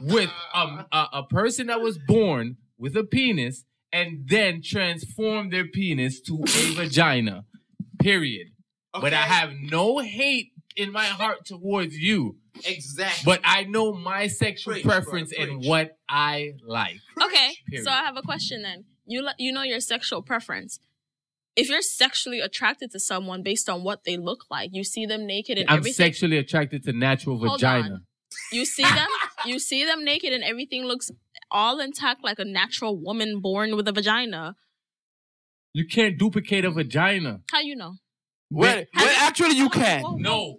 [0.00, 5.66] with um, a, a person that was born with a penis and then transform their
[5.66, 7.44] penis to a vagina.
[8.00, 8.48] Period.
[8.92, 12.36] But I have no hate in my heart towards you.
[12.64, 13.22] exactly.
[13.24, 16.96] But I know my sexual Preach, preference brother, and what I like.
[17.22, 17.84] Okay, Period.
[17.84, 18.84] so I have a question then.
[19.06, 20.78] You li- you know your sexual preference.
[21.56, 25.26] If you're sexually attracted to someone based on what they look like, you see them
[25.26, 26.04] naked and everything I'm everything.
[26.06, 27.94] sexually attracted to natural Hold vagina.
[27.94, 28.06] on.
[28.50, 29.08] You see them,
[29.44, 31.10] you see them naked and everything looks
[31.50, 34.56] all intact like a natural woman born with a vagina.
[35.74, 37.40] You can't duplicate a vagina.
[37.50, 37.96] How you know?
[38.52, 40.02] Well, well, actually, you can.
[40.02, 40.16] Whoa, whoa.
[40.18, 40.56] No,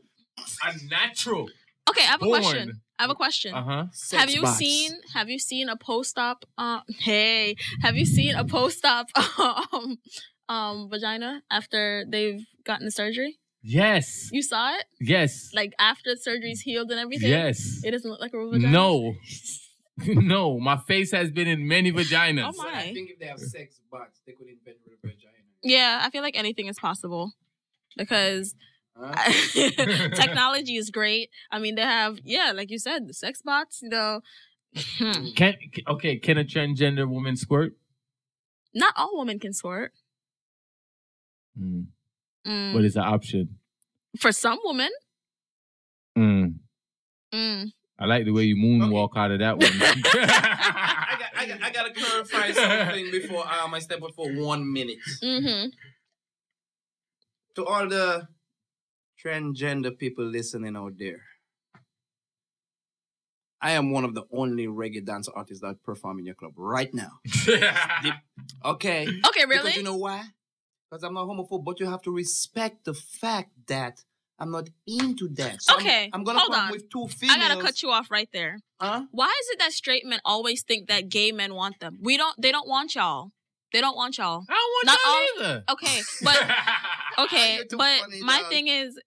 [0.66, 1.48] a natural.
[1.90, 2.42] Okay, I have a Born.
[2.42, 2.82] question.
[3.00, 3.54] I have a question.
[3.54, 3.86] Uh huh.
[4.18, 4.58] Have you bots.
[4.58, 9.08] seen have you seen a post op uh hey have you seen a post op
[9.74, 9.98] um
[10.48, 14.30] um vagina after they've gotten the surgery Yes.
[14.32, 15.50] you saw it Yes.
[15.54, 17.82] like after the surgery's healed and everything Yes.
[17.84, 19.16] it doesn't look like a real vagina No.
[20.08, 20.60] no.
[20.60, 22.52] My face has been in many vaginas.
[22.54, 22.64] Oh my.
[22.66, 25.40] But I think if they have sex bots, they could invent with a vagina.
[25.64, 27.34] yeah i feel like anything is possible
[27.98, 28.56] because
[28.96, 29.16] Huh?
[30.14, 33.90] technology is great i mean they have yeah like you said the sex bots you
[33.90, 34.22] know
[34.98, 35.28] Hmm.
[35.36, 35.54] Can
[35.88, 36.18] okay?
[36.18, 37.74] Can a transgender woman squirt?
[38.74, 39.94] not all women can squirt
[41.60, 41.86] Mm.
[42.48, 42.74] Mm.
[42.74, 43.58] What is the option?
[44.20, 44.90] for some women
[46.18, 46.56] Mm.
[47.34, 47.72] mm.
[48.00, 49.72] I like the way you moonwalk out of that one.
[49.82, 54.32] I got, I got, I got to clarify something before um, I step up for
[54.32, 54.98] one minute.
[55.22, 55.66] hmm
[57.56, 58.28] To all the
[59.24, 61.22] transgender people listening out there,
[63.62, 66.94] I am one of the only reggae dance artists that perform in your club right
[66.94, 67.20] now.
[68.66, 69.08] Okay.
[69.28, 69.64] Okay, really?
[69.64, 70.24] Because you know why?
[70.90, 74.04] Because I'm not homophobe, but you have to respect the fact that
[74.40, 75.62] I'm not into that.
[75.62, 76.72] So I'm- Okay, I'm, gonna hold come on.
[76.72, 78.60] with two I gotta cut you off right there.
[78.80, 79.04] Huh?
[79.12, 81.98] Why is it that straight men always think that gay men want them?
[82.02, 82.36] We don't.
[82.42, 83.32] They don't want y'all.
[83.74, 84.44] They don't want y'all.
[84.48, 85.64] I don't want Not y'all either.
[85.72, 88.50] Okay, but okay, but funny, my dog.
[88.50, 89.00] thing is,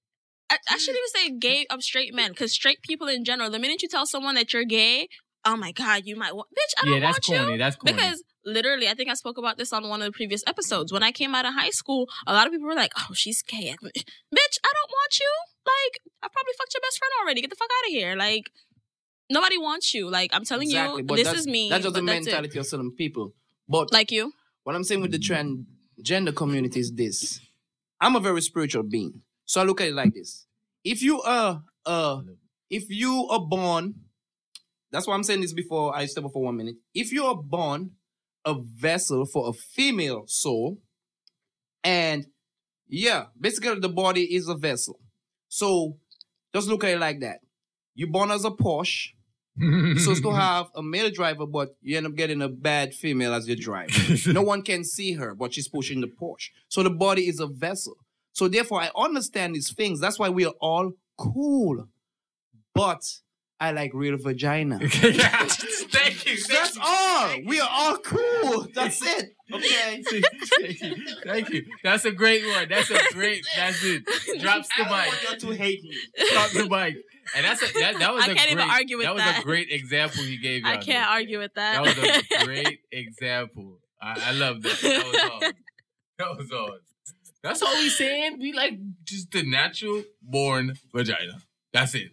[0.50, 3.58] I, I shouldn't even say gay of straight men, because straight people in general, the
[3.58, 5.08] minute you tell someone that you're gay,
[5.44, 7.52] oh my god, you might want, bitch, I yeah, don't that's want corny.
[7.52, 7.58] you.
[7.58, 7.92] That's corny.
[7.92, 8.04] That's.
[8.06, 10.92] Because literally, I think I spoke about this on one of the previous episodes.
[10.92, 13.42] When I came out of high school, a lot of people were like, "Oh, she's
[13.42, 15.32] gay." Bitch, I don't want you.
[15.64, 17.40] Like, I probably fucked your best friend already.
[17.40, 18.14] Get the fuck out of here.
[18.16, 18.50] Like,
[19.30, 20.08] nobody wants you.
[20.10, 21.68] Like, I'm telling Exactly, you, this is me.
[21.70, 22.24] That's just the but it.
[22.24, 23.32] mentality of certain people.
[23.68, 24.32] But Like you.
[24.66, 27.40] What I'm saying with the transgender community is this:
[28.00, 30.44] I'm a very spiritual being, so I look at it like this:
[30.82, 32.22] if you are, uh,
[32.68, 33.94] if you are born,
[34.90, 36.74] that's why I'm saying this before I step up for one minute.
[36.92, 37.92] If you are born
[38.44, 40.78] a vessel for a female soul,
[41.84, 42.26] and
[42.88, 44.98] yeah, basically the body is a vessel.
[45.46, 45.98] So
[46.52, 47.38] just look at it like that.
[47.94, 49.10] You're born as a Porsche.
[49.58, 53.46] Supposed to have a male driver, but you end up getting a bad female as
[53.46, 53.92] your driver.
[54.32, 56.50] no one can see her, but she's pushing the Porsche.
[56.68, 57.96] So the body is a vessel.
[58.32, 59.98] So therefore, I understand these things.
[59.98, 61.88] That's why we are all cool.
[62.74, 63.02] But
[63.58, 64.78] I like real vagina.
[64.88, 66.36] Thank you.
[66.42, 67.36] That's all.
[67.46, 68.66] We are all cool.
[68.74, 69.35] That's it.
[69.52, 70.02] Okay.
[70.60, 70.96] Thank you.
[71.24, 71.64] Thank you.
[71.84, 72.68] That's a great one.
[72.68, 73.46] That's a great.
[73.56, 74.04] That's it.
[74.40, 75.08] Drops the bike.
[75.08, 75.42] I don't want mic.
[75.42, 75.96] y'all to hate me.
[76.32, 76.96] Drop the mic.
[77.36, 77.98] And that's a, that.
[77.98, 79.14] That was I a can't great, even argue with that.
[79.14, 80.64] was a great example he gave.
[80.64, 81.04] I y'all can't there.
[81.08, 81.82] argue with that.
[81.84, 83.78] That was a great example.
[84.00, 84.80] I, I love that.
[84.80, 85.40] That was all.
[86.18, 86.78] That was all.
[87.42, 88.38] That's all we saying.
[88.40, 88.74] We like
[89.04, 91.38] just the natural born vagina.
[91.72, 92.08] That's it.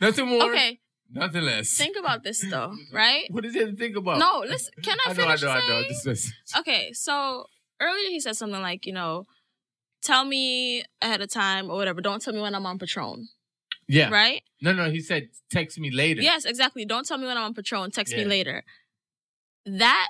[0.00, 0.50] Nothing more.
[0.50, 0.80] okay,
[1.10, 1.76] Nothing less.
[1.76, 3.24] think about this though, right?
[3.30, 4.18] what is there to think about?
[4.18, 4.72] No, listen.
[4.82, 5.22] Can I, I know.
[5.22, 5.48] I finish know.
[5.50, 5.66] I know.
[5.66, 5.84] saying?
[5.88, 7.46] This is- Okay, so
[7.80, 9.24] earlier he said something like, you know,
[10.02, 12.00] tell me ahead of time or whatever.
[12.00, 13.28] Don't tell me when I'm on Patron,
[13.88, 14.10] yeah.
[14.10, 14.42] right?
[14.60, 14.90] No, no.
[14.90, 16.84] He said, "Text me later." Yes, exactly.
[16.84, 17.90] Don't tell me when I'm on Patron.
[17.90, 18.64] Text me later.
[19.64, 20.08] That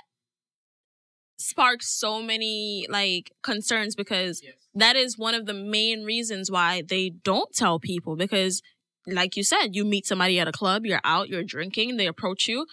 [1.39, 4.41] sparks so many like concerns because
[4.73, 8.61] that is one of the main reasons why they don't tell people because
[9.07, 12.47] like you said you meet somebody at a club you're out you're drinking they approach
[12.47, 12.65] you.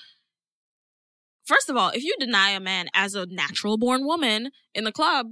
[1.47, 4.93] First of all if you deny a man as a natural born woman in the
[4.93, 5.29] club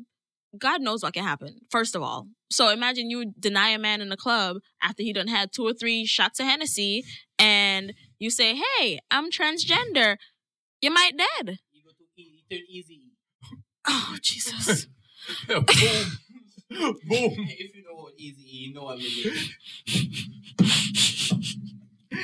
[0.59, 2.29] god knows what can happen first of all.
[2.51, 5.73] So imagine you deny a man in the club after he done had two or
[5.73, 7.05] three shots of hennessy
[7.39, 10.17] and you say hey i'm transgender.
[10.81, 13.13] You might dead You go to turn easy.
[13.87, 14.87] oh jesus.
[15.49, 15.65] Boom.
[16.73, 16.97] Boom.
[17.09, 19.35] If you know what easy, you know what I mean.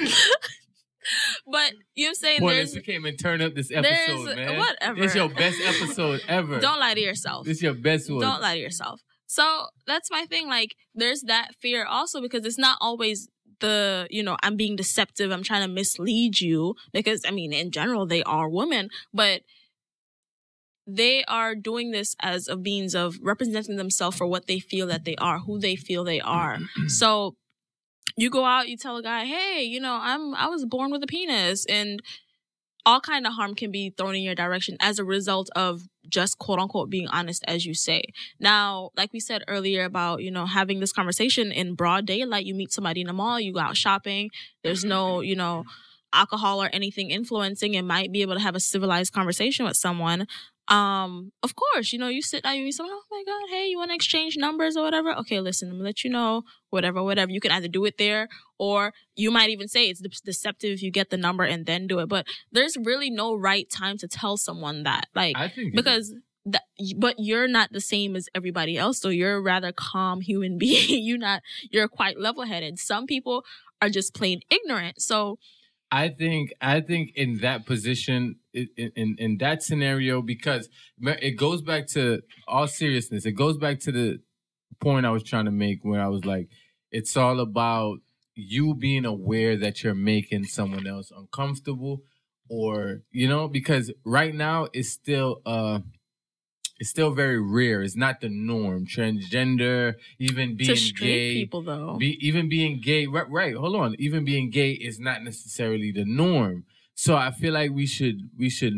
[1.51, 4.59] but you're saying Boy, there's you came and turned up this episode, man.
[4.59, 6.61] whatever This your best episode ever.
[6.69, 8.21] don't lie to yourself This your best one.
[8.21, 9.03] Don't lie to yourself.
[9.27, 10.49] So that's my thing.
[10.49, 13.29] Like, there's that fear also because it's not always
[13.61, 15.31] the, you know, I'm being deceptive.
[15.31, 19.43] I'm trying to mislead you because, I mean, in general, they are women, but
[20.89, 25.05] they are doing this as a means of representing themselves for what they feel that
[25.05, 26.57] they are, who they feel they are.
[26.57, 26.89] Mm-hmm.
[26.89, 27.37] so
[28.17, 31.05] you go out, you tell a guy, hey, you know, I'm, I was born with
[31.05, 32.03] a penis and
[32.85, 36.39] all kind of harm can be thrown in your direction as a result of just
[36.39, 38.03] quote unquote being honest as you say.
[38.41, 42.55] Now like we said earlier about you know having this conversation in broad daylight you
[42.55, 44.31] meet somebody in the mall you go out shopping
[44.65, 45.25] there's no mm-hmm.
[45.25, 45.65] you know
[46.15, 50.27] alcohol or anything influencing and might be able to have a civilized conversation with someone
[50.69, 53.69] um of course you know you sit down you meet someone oh my god hey
[53.69, 55.15] you want to exchange numbers or whatever?
[55.15, 57.31] Okay listen i'm let you know whatever whatever.
[57.31, 60.91] You can either do it there or you might even say it's deceptive if you
[60.91, 64.37] get the number and then do it but there's really no right time to tell
[64.37, 65.37] someone that like
[65.75, 66.15] because
[66.45, 66.63] that
[66.97, 71.05] but you're not the same as everybody else so you're a rather calm human being.
[71.05, 72.79] You're not you're quite level-headed.
[72.79, 73.45] Some people
[73.81, 75.39] are just plain ignorant so
[75.91, 80.69] I think I think in that position in, in in that scenario because
[81.01, 83.25] it goes back to all seriousness.
[83.25, 84.21] It goes back to the
[84.81, 86.49] point I was trying to make where I was like,
[86.91, 87.99] it's all about
[88.35, 92.03] you being aware that you're making someone else uncomfortable,
[92.49, 95.81] or you know, because right now it's still uh
[96.79, 97.83] it's still very rare.
[97.83, 98.87] It's not the norm.
[98.87, 103.55] Transgender, even being to gay, people though be, even being gay, right, right?
[103.55, 103.97] Hold on.
[103.99, 106.65] Even being gay is not necessarily the norm.
[106.95, 108.75] So I feel like we should we should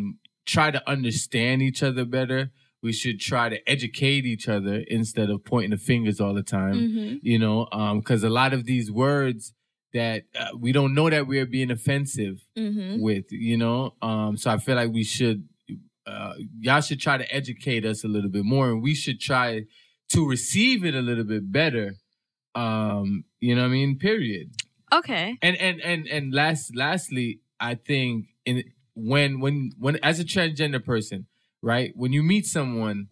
[0.46, 2.51] try to understand each other better.
[2.82, 6.74] We should try to educate each other instead of pointing the fingers all the time.
[6.74, 7.20] Mhm.
[7.22, 7.66] You know,
[8.01, 9.53] because a lot of these words
[9.92, 13.01] that uh, we don't know that we're being offensive Mm-hmm.
[13.03, 13.94] with, you know.
[14.01, 15.48] Um, so I feel like we should,
[16.07, 19.64] uh, y'all should try to educate us a little bit more, and we should try
[20.11, 21.94] to receive it a little bit better.
[22.55, 23.98] Um, you know what I mean?
[23.98, 24.51] Period.
[24.92, 25.38] Okay.
[25.40, 30.84] And and and and last lastly, I think in when when when as a transgender
[30.84, 31.26] person,
[31.62, 31.92] right?
[31.94, 33.09] When you meet someone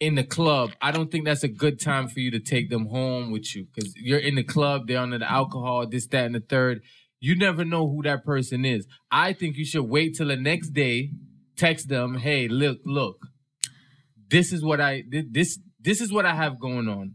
[0.00, 2.86] in the club, I don't think that's a good time for you to take them
[2.86, 6.34] home with you because you're in the club, they're under the alcohol, this, that, and
[6.34, 6.82] the third.
[7.20, 8.86] You never know who that person is.
[9.10, 11.10] I think you should wait till the next day,
[11.56, 13.16] text them, hey, look, look,
[14.30, 17.14] this is what I thi- this this is what I have going on.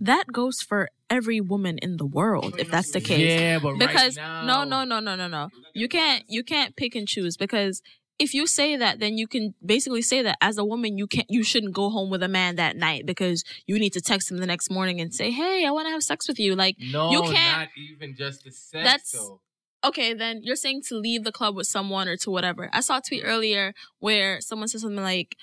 [0.00, 3.40] That goes for every woman in the world, if that's the case.
[3.40, 6.94] Yeah, but because right no no no no no no you can't you can't pick
[6.94, 7.80] and choose because
[8.18, 11.26] if you say that then you can basically say that as a woman you can't
[11.30, 14.38] you shouldn't go home with a man that night because you need to text him
[14.38, 17.10] the next morning and say hey i want to have sex with you like No,
[17.10, 18.84] you can't- not even just the sex.
[18.84, 19.40] That's- though.
[19.84, 22.98] okay then you're saying to leave the club with someone or to whatever i saw
[22.98, 25.36] a tweet earlier where someone said something like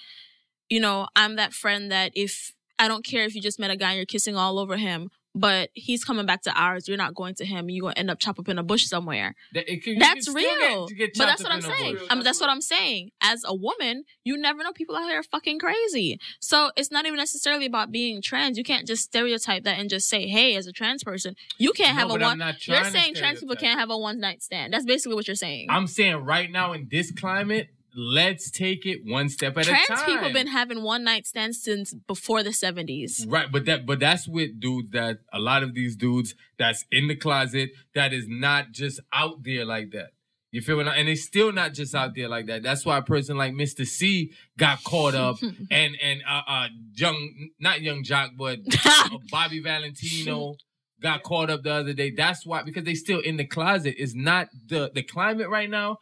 [0.69, 3.77] you know i'm that friend that if i don't care if you just met a
[3.77, 7.13] guy and you're kissing all over him but he's coming back to ours you're not
[7.13, 9.69] going to him you're going to end up chopped up in a bush somewhere That-
[9.71, 10.87] it could- That's could still get- real.
[10.87, 11.97] get but that's what I'm saying.
[12.09, 13.11] I mean, that's what I'm saying.
[13.21, 14.71] As a woman, you never know.
[14.71, 16.19] People out here are fucking crazy.
[16.39, 18.57] So it's not even necessarily about being trans.
[18.57, 21.95] You can't just stereotype that and just say, "Hey, as a trans person, you can't
[21.95, 24.41] No, have a but I'm one." You're saying trans people can't have a one night
[24.43, 24.73] stand.
[24.73, 25.67] That's basically what you're saying.
[25.69, 29.87] I'm saying right now in this climate, let's take it one step at trans a
[29.87, 29.97] time.
[29.97, 33.31] Trans people been having one night stands since before the 70s.
[33.31, 37.07] right, but that but that's with dudes that a lot of these dudes that's in
[37.07, 40.09] the closet that is not just out there like that.
[40.51, 40.89] You feel me?
[40.89, 42.63] And it's still not just out there like that.
[42.63, 43.85] That's why a person like Mr.
[43.85, 45.37] Cee got caught up
[45.71, 48.59] and and uh, uh young not young Joc but
[49.31, 50.55] Bobby Valentino
[51.01, 52.11] got caught up the other day.
[52.11, 53.95] That's why because they still in the closet.
[53.97, 55.97] It's not the the climate right now.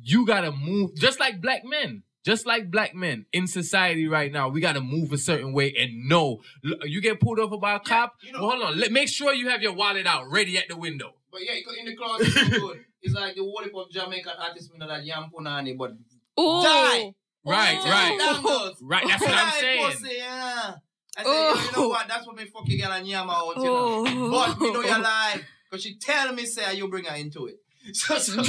[0.00, 2.02] You gotta move just like black men.
[2.24, 6.08] Just like black men in society right now, we gotta move a certain way and
[6.08, 6.40] know
[6.84, 8.14] you get pulled over by a cop.
[8.22, 8.78] you know- well, hold on.
[8.78, 11.14] Let, make sure you have your wallet out, ready at the window.
[11.32, 12.28] But yeah, in the closet,
[13.02, 15.90] it's like the whole of Jamaican artists, you know, that yam punani, but
[16.38, 16.62] Ooh.
[16.62, 17.12] Die.
[17.44, 17.90] Right, Ooh.
[17.90, 18.16] right.
[18.18, 18.76] Dangles.
[18.82, 19.90] Right, that's what I'm saying.
[19.90, 20.74] pussy, yeah.
[21.16, 21.70] I said, Oh.
[21.72, 22.06] you know what?
[22.06, 24.04] That's what me fucking you girl and yam out, you know.
[24.06, 24.30] Oh.
[24.30, 25.40] But me know you lie.
[25.68, 27.56] Because she tell me, say, you bring her into it.
[27.94, 28.40] So, so,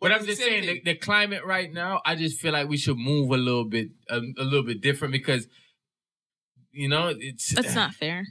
[0.00, 2.00] but I'm just saying the, the climate right now.
[2.04, 5.12] I just feel like we should move a little bit, a, a little bit different
[5.12, 5.46] because,
[6.72, 8.26] you know, it's That's not fair.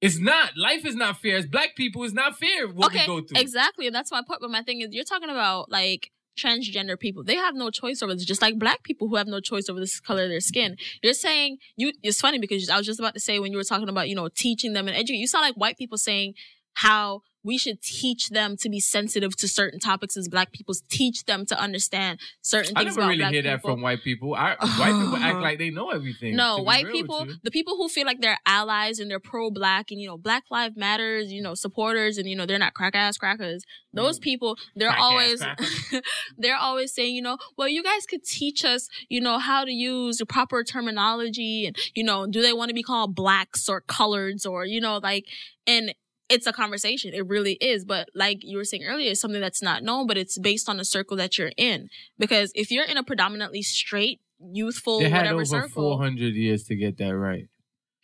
[0.00, 0.56] It's not.
[0.56, 1.36] Life is not fair.
[1.36, 3.40] As black people, it's not fair what okay, we go through.
[3.40, 3.86] exactly.
[3.86, 4.40] And that's my point.
[4.40, 7.22] But my thing is, you're talking about like transgender people.
[7.22, 9.78] They have no choice over this, just like black people who have no choice over
[9.78, 10.76] this color of their skin.
[11.02, 11.92] You're saying you.
[12.02, 14.16] It's funny because I was just about to say when you were talking about you
[14.16, 15.18] know teaching them and educate.
[15.18, 16.34] You sound like white people saying
[16.74, 21.24] how we should teach them to be sensitive to certain topics as black people teach
[21.24, 24.34] them to understand certain I things never about really hear that from white people.
[24.34, 26.36] I, white people act like they know everything.
[26.36, 30.00] No, white people, the people who feel like they're allies and they're pro black and,
[30.00, 33.16] you know, Black Lives Matters, you know, supporters and, you know, they're not crack ass
[33.16, 33.64] crackers.
[33.92, 34.94] Those people, they're Mm.
[34.94, 36.02] Crack-ass always,
[36.38, 39.70] they're always saying, you know, well, you guys could teach us, you know, how to
[39.70, 43.82] use the proper terminology and, you know, do they want to be called blacks or
[43.82, 45.26] coloreds or, you know, like,
[45.66, 45.94] and
[46.32, 47.12] it's a conversation.
[47.14, 47.84] It really is.
[47.84, 50.76] But like you were saying earlier, it's something that's not known, but it's based on
[50.78, 51.88] the circle that you're in.
[52.18, 54.20] Because if you're in a predominantly straight,
[54.60, 55.68] youthful, they had whatever over circle.
[55.82, 57.46] four hundred years to get that right.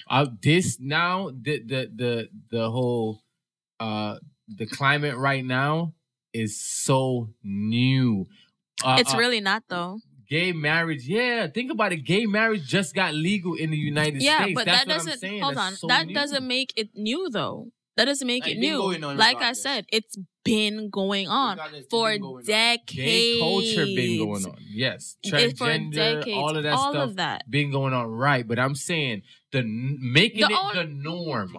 [0.08, 3.22] Uh, this now the the the the whole
[3.80, 4.16] uh
[4.60, 5.92] the climate right now
[6.32, 8.26] is so new.
[8.84, 9.98] Uh, It's uh, really not though.
[10.28, 11.04] gay marriage.
[11.06, 12.04] Yeah, think about it.
[12.04, 14.48] Gay marriage just got legal in the United Yeah, States.
[14.50, 15.72] Yeah, but That's that doesn't hold That's on.
[15.76, 16.14] so that new.
[16.14, 17.68] doesn't make it new though.
[17.98, 18.80] That doesn't make Like, it new.
[19.16, 21.58] like I said, it's been going on
[21.90, 22.44] for been going on.
[22.44, 22.92] decades.
[22.94, 24.56] gay culture been going on.
[24.70, 26.36] Yes, transgender, decades.
[26.38, 27.50] all of that all stuff of that.
[27.50, 28.06] been going on.
[28.06, 29.22] Right, but I'm saying
[29.52, 31.56] the making The it on- the norm,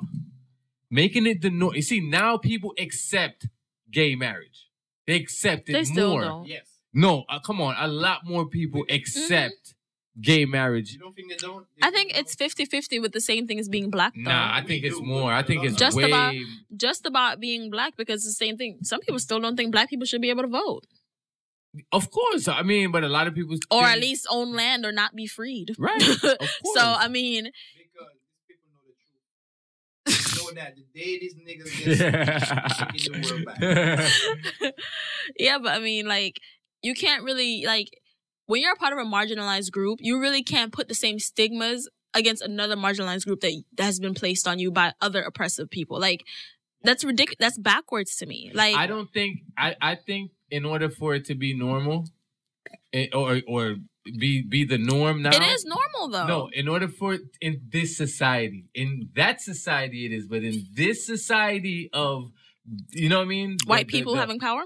[0.89, 1.75] making it the norm.
[1.75, 3.47] You see, now people accept
[3.91, 4.67] gay marriage.
[5.07, 6.21] They accept it They still more.
[6.21, 6.47] don't.
[6.47, 6.67] Yes.
[6.93, 9.75] No, uh, come on, a lot more people accept
[10.21, 10.93] gay marriage.
[10.93, 11.65] You don't think they don't?
[11.81, 14.21] I think it's 50-50 with the same thing as being black though.
[14.29, 15.31] Nah, I think it's more.
[15.31, 16.03] I think it's Just way.
[16.03, 16.35] about-
[16.75, 18.79] Just about being black because it's the same thing.
[18.83, 20.85] Some people still don't think black people should be able to vote.
[21.91, 24.85] Of course, I mean, but a lot of people, Or think- at least own land
[24.85, 25.75] or not be freed.
[25.77, 26.01] right.
[26.01, 26.49] Of course.
[26.73, 28.09] so I mean, Because
[28.47, 28.81] people know
[30.05, 30.37] the truth.
[30.37, 33.45] Know that the day these niggas get taking the world
[34.61, 34.73] back.
[35.37, 36.39] yeah, but I mean, like,
[36.81, 37.89] you can't really like
[38.49, 41.87] when you're a part of a marginalized group, you really can't put the same stigmas
[42.15, 45.99] against another marginalized group that, that has been placed on you by other oppressive people.
[45.99, 46.25] Like
[46.81, 47.37] that's ridiculous.
[47.39, 48.49] That's backwards to me.
[48.51, 52.07] Like I don't think I, I think in order for it to be normal
[52.91, 56.25] it, or or be be the norm now it is normal though.
[56.25, 60.65] No, in order for it in this society, in that society it is, but in
[60.73, 62.31] this society of
[62.89, 63.57] you know what I mean?
[63.67, 64.63] White the- people the- having power.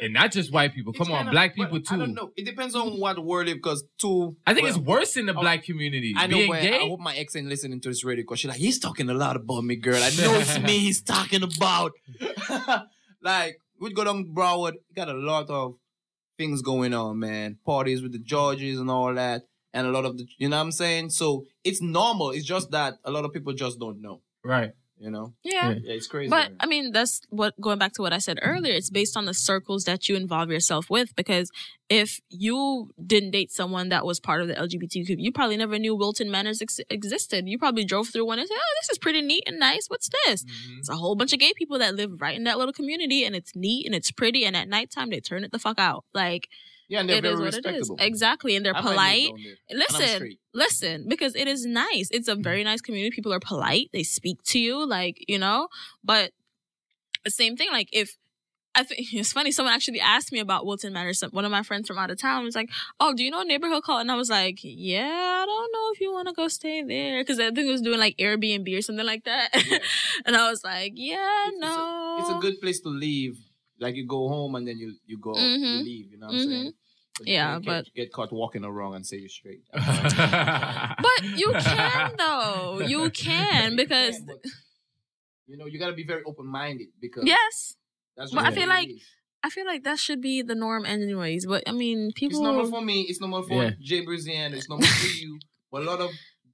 [0.00, 0.92] And not just white people.
[0.92, 2.14] Come on, black people I don't too.
[2.14, 2.30] know.
[2.36, 4.36] It depends on what world it because two.
[4.46, 6.14] I think well, it's worse in the oh, black community.
[6.16, 6.76] I know Being where gay.
[6.76, 9.14] I hope my ex ain't listening to this radio because she's like, he's talking a
[9.14, 10.02] lot about me, girl.
[10.02, 11.92] I know it's me he's talking about.
[13.22, 15.74] like, we go down Broward, got a lot of
[16.38, 17.58] things going on, man.
[17.64, 19.42] Parties with the Georges and all that.
[19.72, 21.10] And a lot of the, you know what I'm saying?
[21.10, 22.30] So it's normal.
[22.30, 24.72] It's just that a lot of people just don't know, right.
[25.00, 25.32] You know?
[25.42, 25.70] Yeah.
[25.70, 25.78] Yeah.
[25.82, 26.28] Yeah, it's crazy.
[26.30, 26.56] But man.
[26.60, 28.74] I mean, that's what going back to what I said earlier.
[28.74, 31.16] It's based on the circles that you involve yourself with.
[31.16, 31.50] Because
[31.88, 35.96] if you didn't date someone that was part of the LGBTQ, you probably never knew
[35.96, 37.48] Wilton Manors ex- existed.
[37.48, 39.86] You probably drove through one and said, "Oh, this is pretty neat and nice.
[39.88, 40.78] What's this?" Mhm.
[40.78, 43.34] It's a whole bunch of gay people that live right in that little community, and
[43.34, 44.44] it's neat and it's pretty.
[44.44, 46.04] And at nighttime, they turn it the fuck out.
[46.14, 46.48] Like
[46.90, 47.64] yeah, and they're it very is what it is.
[47.64, 47.96] respectable.
[48.00, 49.28] Exactly, and they're I polite.
[49.30, 49.38] down
[49.70, 52.08] and I'm Listen, listen, because it is nice.
[52.10, 53.14] It's a very nice community.
[53.14, 53.88] People are polite.
[53.94, 55.68] They speak to you, like you know.
[56.04, 56.32] But
[57.24, 58.16] the same thing, like if
[58.74, 59.50] I think it's funny.
[59.52, 61.18] Someone actually asked me about Wilton Manors.
[61.20, 62.70] Some- One of my friends from out of town was like,
[63.00, 65.86] "Oh, do you know a neighborhood called?" And I was like, "Yeah, I don't know
[65.92, 68.66] if you want to go stay there because I think it was doing like Airbnb
[68.78, 69.78] or something like that." Yeah.
[70.26, 73.38] and I was like, "Yeah, It's- it's a- no." It's a good place to leave.
[73.80, 75.84] Like you go home and then you you go you Mhm.
[75.84, 76.12] leave.
[76.12, 76.48] You know what I'm Mhm.
[76.50, 76.72] saying?
[77.20, 79.60] But you Yeah, can't but- get, get caught walking around and say you're straight.
[79.74, 82.80] But you can though.
[82.80, 84.38] You can You because can, but,
[85.46, 87.76] you know you got to be very open minded because yes,
[88.16, 89.02] that's but I feel like is.
[89.42, 91.44] I feel like that should be the norm anyways.
[91.46, 92.38] But I mean, people.
[92.38, 92.42] it's people.
[92.52, 93.02] normal for me.
[93.02, 93.70] It's normal for Yeah.
[93.80, 94.54] Jay Brazilian.
[94.54, 95.38] It's normal for you.
[95.72, 96.10] But a lot of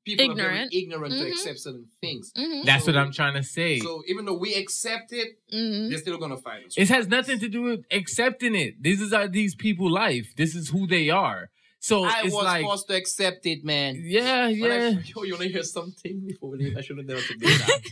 [0.07, 0.53] people Ignorant.
[0.55, 1.33] are very ignorant to Mhm.
[1.33, 2.33] accept certain things.
[2.37, 3.81] Mhm, That's what I'm trying to say.
[3.81, 5.89] So even though we accept it, mhm.
[5.91, 6.75] they're still gonna fight us.
[6.79, 8.83] It has nothing to do with accepting it.
[8.83, 10.29] This is how these people life.
[10.37, 11.51] This is who they are.
[11.81, 13.93] So I it's was like, forced to accept it, man.
[14.05, 15.01] yeah, When I- yeah.
[15.15, 16.77] yo, you wanna hear something before we leave?
[16.77, 17.83] I should have never to do that.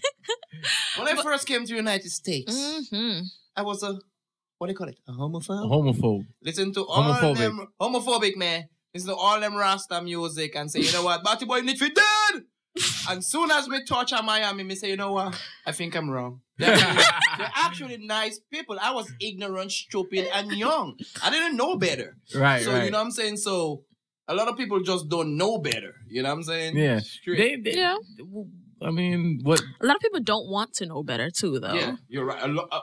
[0.98, 2.54] when I first came to the United States,
[2.92, 3.24] Mhm.
[3.56, 3.98] I was a
[4.58, 4.98] what do you call it?
[5.08, 5.64] A homophobe.
[5.66, 6.26] A Homophobe.
[6.40, 7.38] Listen to all Homophobic.
[7.38, 8.68] them homophobic man.
[8.94, 11.88] Listen to all them Rasta music and say, you know what, Batty boy need to
[11.88, 12.42] be dead.
[13.08, 16.08] and soon as we touch on Miami, me say, you know what, I think I'm
[16.08, 16.42] wrong.
[16.58, 17.04] They're actually,
[17.38, 18.78] they're actually nice people.
[18.80, 20.96] I was ignorant, stupid, and young.
[21.24, 22.16] I didn't know better.
[22.34, 22.84] Right, so right.
[22.84, 23.38] you know what I'm saying.
[23.38, 23.82] So
[24.28, 25.94] a lot of people just don't know better.
[26.08, 26.76] You know what I'm saying?
[26.76, 27.00] Yeah.
[27.26, 27.96] They, they, Yeah.
[28.80, 29.60] I mean, what?
[29.80, 31.74] A lot of people don't want to know better too, though.
[31.74, 32.42] yeah, you're right.
[32.42, 32.80] A lo- uh,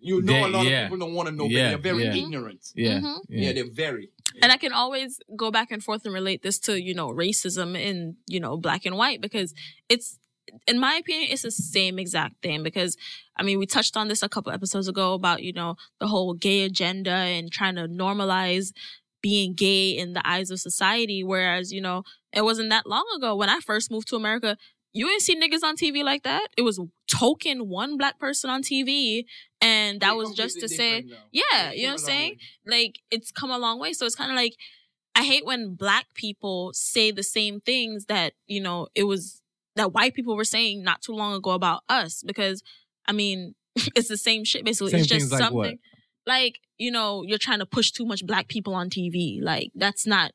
[0.00, 0.82] you know, They- a lot yeah.
[0.84, 1.82] of people don't want to know Yeah, better.
[1.82, 2.14] They're very yeah.
[2.24, 2.60] ignorant.
[2.74, 3.18] Yeah, Mhm.
[3.28, 3.46] yeah.
[3.46, 4.10] Yeah, they're very.
[4.42, 7.76] And I can always go back and forth and relate this to, you know, racism
[7.78, 9.52] in, you know, black and white because
[9.88, 10.18] it's,
[10.66, 12.62] in my opinion, it's the same exact thing.
[12.62, 12.96] Because,
[13.36, 16.34] I mean, we touched on this a couple episodes ago about, you know, the whole
[16.34, 18.72] gay agenda and trying to normalize
[19.22, 21.22] being gay in the eyes of society.
[21.22, 24.56] Whereas, you know, it wasn't that long ago when I first moved to America,
[24.92, 26.48] you didn't see niggas on TV like that.
[26.56, 29.24] It was token one black person on TV.
[29.60, 31.16] And that was just to say, now.
[31.32, 32.30] yeah, you know what I'm saying?
[32.66, 32.78] way.
[32.82, 33.92] like it's come a long way.
[33.92, 34.54] So it's kind of like
[35.14, 39.42] I hate when black people say the same things that, you know, it was
[39.76, 42.62] that white people were saying not too long ago about us because
[43.06, 43.54] I mean,
[43.94, 44.90] it's the same shit basically.
[44.90, 45.78] Same it's just things like something
[46.26, 49.42] like, you know, you're trying to push too much black people on TV.
[49.42, 50.32] Like that's not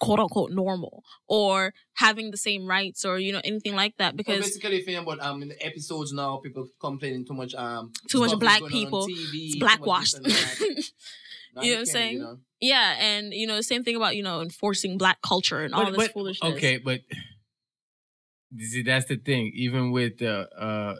[0.00, 4.16] quote unquote normal or having the same rights or you know anything like that Well,
[4.16, 8.20] because basically, thing about um in the episodes now, people complaining too much um Too
[8.20, 9.06] much black going on on people.
[9.06, 10.22] TV, it's too much blackwashed.
[10.22, 10.84] this and that.
[11.56, 12.18] Now You know what I'm can't, saying?
[12.20, 12.38] know.
[12.60, 15.84] yeah and you know the same thing about you know enforcing black culture and all
[15.84, 17.00] But- this but- foolishness Okay, but
[18.58, 19.52] see, that's the thing.
[19.54, 20.94] Even with uh, uh,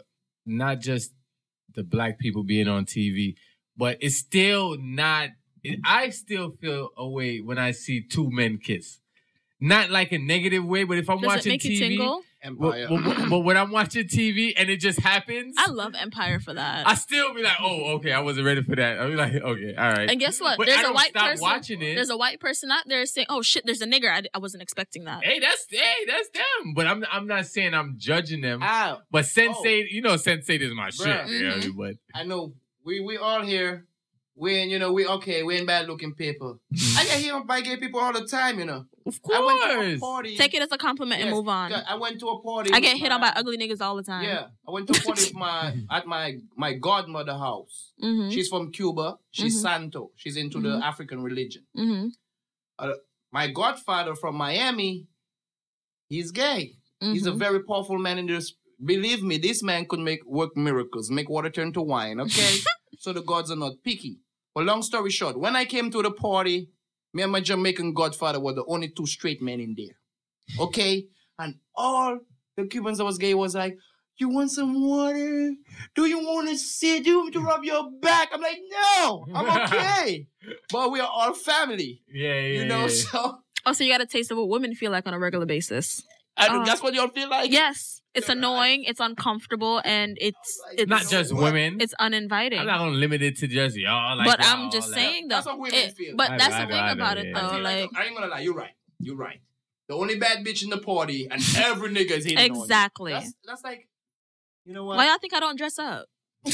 [0.45, 1.11] not just
[1.73, 3.35] the black people being on TV,
[3.77, 5.29] but it's still not.
[5.63, 8.99] It, I still feel a way when I see two men kiss.
[9.63, 12.21] Not like a negative way, but if I'm does it watching make you TV, tingle
[12.41, 12.87] Empire.
[12.89, 16.87] but- but when I'm watching TV and it just happens, I love Empire for that.
[16.87, 18.97] I still be like, oh, okay, I wasn't ready for that.
[18.97, 20.09] I'll be like, okay, all right.
[20.09, 20.57] and guess what?
[20.57, 21.41] But there's I a don't white stop person.
[21.43, 21.93] watching it.
[21.93, 24.63] There's a white person out there saying, "Oh shit, there's a nigger." I, I wasn't
[24.63, 25.23] expecting that.
[25.23, 26.73] Hey, that's hey, that's them.
[26.73, 28.61] But I'm I'm not saying I'm judging them.
[28.63, 31.05] Ah, But Sense8, you know, Sense8 is my shit.
[31.05, 31.29] Bruh.
[31.29, 31.77] You know, Mhm.
[31.77, 32.55] but I know.
[32.83, 33.85] We we all here.
[34.41, 36.59] We ain't, you know, we okay, we ain't bad looking people.
[36.97, 38.85] I get hit by gay people all the time, you know.
[39.05, 39.99] of I went to a course.
[39.99, 40.35] party.
[40.35, 41.71] Take it as a compliment and move on.
[41.71, 42.71] I went to a party.
[42.73, 44.23] I get with hit on by ugly niggas all the time.
[44.23, 44.47] Yeah.
[44.67, 47.91] I went to a party with my at my my godmother house.
[48.03, 48.31] Mm-hmm.
[48.31, 49.17] She's from Cuba.
[49.29, 49.61] She's Mhm.
[49.61, 50.09] Santo.
[50.15, 50.81] She's into the Mhm.
[50.81, 51.63] African religion.
[51.77, 52.07] Mm-hmm.
[53.31, 55.05] My godfather from Miami,
[56.09, 56.73] he's gay.
[56.99, 57.37] He's a Mhm.
[57.37, 58.53] very powerful man in this.
[58.83, 62.19] Believe me, this man could make work miracles, make water turn to wine.
[62.19, 62.51] Okay,
[62.99, 64.17] so the gods are not picky.
[64.53, 66.69] But long story short, when I came to the party,
[67.13, 69.95] me and my Jamaican godfather were the only two straight men in there.
[70.59, 71.05] Okay,
[71.39, 72.19] and all
[72.57, 73.77] the Cubans that was gay was like,
[74.17, 75.53] "You want some water?
[75.95, 77.03] Do you want to sit?
[77.03, 80.27] Do you want me to rub your back?" I'm like, "No, I'm okay."
[80.71, 82.59] but we are all family, Yeah, yeah.
[82.61, 82.81] you know.
[82.81, 82.87] yeah.
[82.87, 85.45] So Oh, so you got a taste of what women feel like on a regular
[85.45, 86.03] basis.
[86.35, 86.65] I, Oh.
[86.65, 87.51] that's what y'all feel like.
[87.51, 88.37] Yes, it's You're right.
[88.37, 91.77] annoying, it's uncomfortable, and it's it's Not just women.
[91.79, 92.59] it's uninviting.
[92.59, 94.17] I'm not gonna limit it to just y'all.
[94.17, 95.35] Like but y'all, I'm just like- saying though.
[95.35, 96.15] That's what women it- feel.
[96.15, 97.37] But I- that's I- the thing I know, about it yeah.
[97.37, 97.49] I though.
[97.53, 98.39] feel Like I ain't gonna lie.
[98.41, 98.73] You're right.
[98.99, 99.39] You're right.
[99.87, 103.13] The only bad bitch in the party, and every nigga is hating on exactly.
[103.13, 103.87] That's, that's like,
[104.65, 104.97] you know what?
[104.97, 106.07] Why y'all think I don't dress up?
[106.45, 106.49] I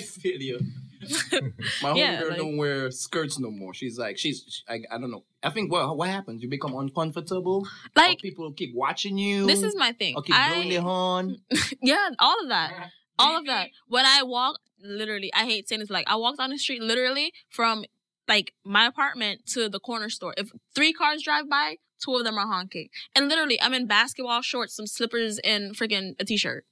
[0.00, 0.60] feel you.
[1.82, 3.72] My Yeah, homegirl like- don't wear skirts no more.
[3.74, 5.24] She's like, she's, she- I, I don't know.
[5.42, 6.42] I think, well, what happens?
[6.42, 7.66] You become uncomfortable.
[7.96, 9.46] Like people keep watching you.
[9.46, 10.14] this is my thing.
[10.16, 11.36] Or keep blowing their horn.
[11.82, 12.90] yeah, all of that.
[13.18, 13.68] all of that.
[13.88, 15.90] When I walk, literally, I hate saying this.
[15.90, 17.84] Like I walk down the street, literally from
[18.28, 20.34] like my apartment to the corner store.
[20.36, 24.42] If three cars drive by, two of them are honking, and literally, I'm in basketball
[24.42, 26.64] shorts, some slippers, and freaking a t-shirt,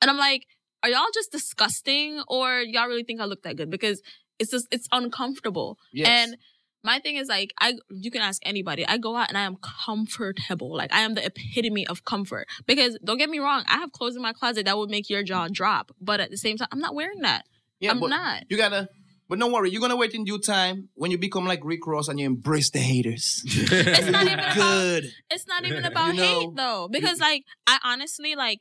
[0.00, 0.46] and I'm like,
[0.82, 3.70] are y'all just disgusting, or y'all really think I look that good?
[3.70, 4.02] Because
[4.38, 5.78] it's just it's uncomfortable.
[5.92, 6.08] Yes.
[6.08, 6.36] And
[6.84, 8.86] my thing is like I you can ask anybody.
[8.86, 10.76] I go out and I am comfortable.
[10.76, 12.46] Like I am the epitome of comfort.
[12.66, 15.22] Because don't get me wrong, I have clothes in my closet that would make your
[15.22, 15.92] jaw drop.
[16.00, 17.46] But at the same time, I'm not wearing that.
[17.80, 18.44] yeah, I'm but not.
[18.48, 18.88] You gotta,
[19.28, 19.70] but don't worry.
[19.70, 22.70] You're gonna wait in due time when you become like Rick Ross and you embrace
[22.70, 23.44] the haters.
[23.46, 25.04] It's not even about Good.
[25.30, 26.88] it's not even about You know, hate though.
[26.90, 28.60] Because like I honestly like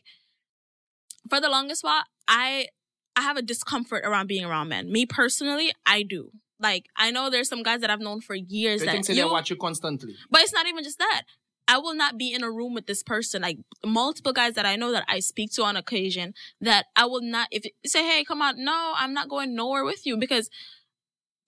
[1.29, 2.67] for the longest while, I
[3.15, 4.91] I have a discomfort around being around men.
[4.91, 6.31] Me personally, I do.
[6.59, 9.25] Like I know there's some guys that I've known for years They that you, they
[9.25, 10.15] watch you constantly.
[10.29, 11.23] But it's not even just that.
[11.67, 13.41] I will not be in a room with this person.
[13.41, 17.21] Like multiple guys that I know that I speak to on occasion that I will
[17.21, 20.49] not if say, hey, come on, no, I'm not going nowhere with you because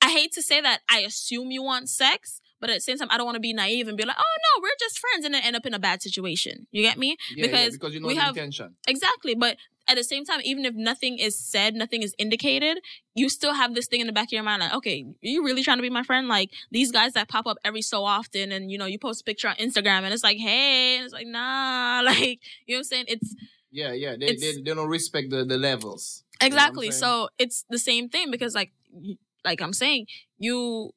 [0.02, 3.10] I hate to say that I assume you want sex, but at the same time
[3.12, 5.34] I don't want to be naive and be like, oh no, we're just friends and
[5.34, 6.66] then end up in a bad situation.
[6.72, 7.18] You get me?
[7.36, 8.76] Yeah, yeah, Because because you know we the have- intention.
[8.88, 9.36] Exactly.
[9.36, 9.58] But
[9.90, 12.80] at the same time, even if nothing is said, nothing is indicated,
[13.16, 15.44] you still have this thing in the back of your mind, like, okay, are you
[15.44, 16.30] really trying to be my friend?
[16.30, 19.24] Like these guys that pop up every so often and you know, you post a
[19.26, 22.78] picture on Instagram and it's like, hey, and it's like, nah, like, you know what
[22.78, 23.06] I'm saying?
[23.10, 23.36] It's
[23.72, 24.16] Yeah, yeah.
[24.18, 26.24] They, they, they don't respect the, the levels.
[26.42, 26.92] You know exactly.
[26.92, 28.72] so it's the same thing because like
[29.44, 30.08] like I'm saying,
[30.40, 30.94] you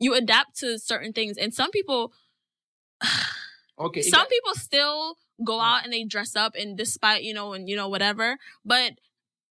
[0.00, 1.36] you adapt to certain things.
[1.36, 2.12] And some people
[3.78, 4.02] okay.
[4.02, 7.68] some got- people still go out and they dress up and despite you know and
[7.68, 8.36] you know whatever.
[8.64, 8.94] But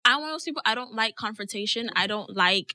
[0.05, 1.91] i'm one of those people i don't like confrontation.
[1.95, 2.75] I don't like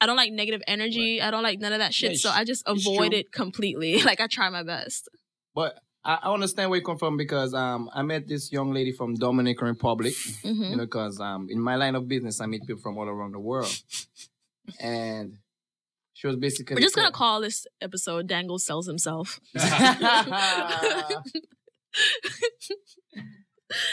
[0.00, 1.20] i don't like negative energy.
[1.20, 2.12] I don't like none of that shit.
[2.12, 4.02] Yeah, so i just avoid it completely.
[4.04, 5.08] Like i try my best.
[5.54, 8.92] But I, I understand where you come from because um I met this young lady
[8.92, 10.14] from Dominican Republic.
[10.42, 13.08] hmm You know, because um in my line of business I meet people from all
[13.08, 13.74] around the world,
[14.80, 15.38] and
[16.14, 16.76] she was basically.
[16.76, 19.38] we're just gonna call this episode dangle sells himself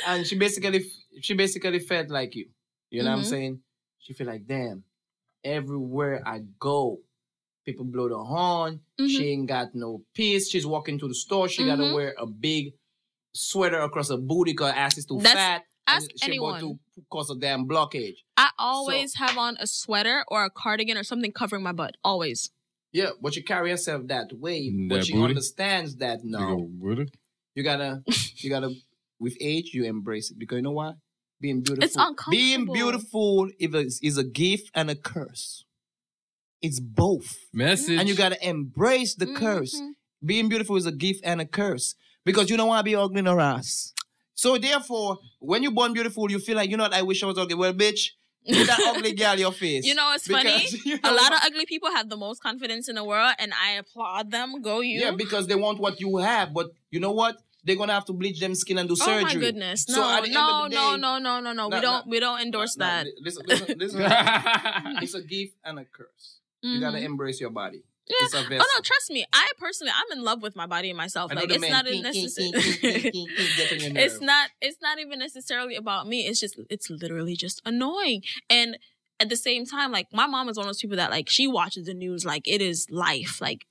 [0.08, 0.86] and she basically
[1.22, 2.48] she basically felt like you.
[2.90, 3.30] You know what I'm Mhm.
[3.30, 3.60] saying?
[4.00, 4.84] She feel like damn,
[5.44, 7.00] everywhere I go,
[7.66, 8.82] people blow the horn.
[9.00, 9.10] Mhm.
[9.10, 10.50] She ain't got no peace.
[10.50, 11.48] She's walking to the store.
[11.48, 11.96] She gotta Mhm.
[11.96, 12.74] wear a big
[13.34, 15.66] sweater across her booty because her ass is too That's- fat.
[15.88, 16.60] Ask she anyone.
[16.62, 16.80] to
[17.10, 18.16] cause a damn blockage.
[18.38, 22.52] i always have on a sweater or a cardigan or something covering my butt always
[22.94, 24.70] Yeah, but you carry yourself that way.
[24.70, 25.24] That but she booty?
[25.30, 26.70] understands that You no.
[26.86, 27.06] go?
[27.56, 28.04] You gotta,
[28.42, 28.70] you gotta.
[29.20, 30.96] With age, you embrace it because you know what?
[31.40, 31.84] Being beautiful.
[31.86, 32.32] It's uncomfortable.
[32.32, 35.64] Being beautiful is a, is a gift and a curse.
[36.62, 37.98] It's both, Message.
[38.00, 39.74] and you gotta embrace the curse.
[39.80, 39.92] Mhm.
[40.26, 43.22] Being beautiful is a gift and a curse because you don't want to be ugly
[43.22, 43.94] no ass.
[44.42, 46.94] So therefore, when you're born beautiful, you feel like you know what?
[47.02, 47.54] I wish I was ugly.
[47.64, 48.02] Well, bitch,
[48.48, 49.86] put that ugly girl your face.
[49.86, 52.90] you know it's funny Because, you a lot of ugly people have the most confidence
[52.92, 56.10] in the world and i applaud them go you Yeah, because they want what you
[56.18, 57.36] have, but you know what?
[57.64, 59.24] They're gonna have to bleach them skin and do Oh surgery.
[59.30, 59.80] my goodness!
[59.88, 61.64] So No, at the end no, of the no, day- no, no, no, no.
[61.70, 62.12] Nah, we don't, nah.
[62.14, 63.06] we don't endorse Nah, that.
[63.06, 64.02] li- Listen, listen, listen.
[65.06, 66.26] it's a gift and a curse.
[66.64, 67.04] You gotta Mhm.
[67.12, 67.82] embrace your body.
[68.12, 68.26] Yeah.
[68.26, 69.26] It's Oh no, trust me.
[69.34, 71.34] I personally, I'm in love with my body and myself.
[71.34, 72.52] Like it's not a kink, kink, necessary.
[72.54, 74.50] it's not.
[74.62, 76.28] It's not even necessarily about me.
[76.28, 76.60] It's just.
[76.70, 78.24] It's literally just annoying.
[78.50, 78.78] And
[79.20, 81.48] at the same time, like my mom is one of those people that like she
[81.48, 83.40] watches the news like it is life.
[83.40, 83.66] Like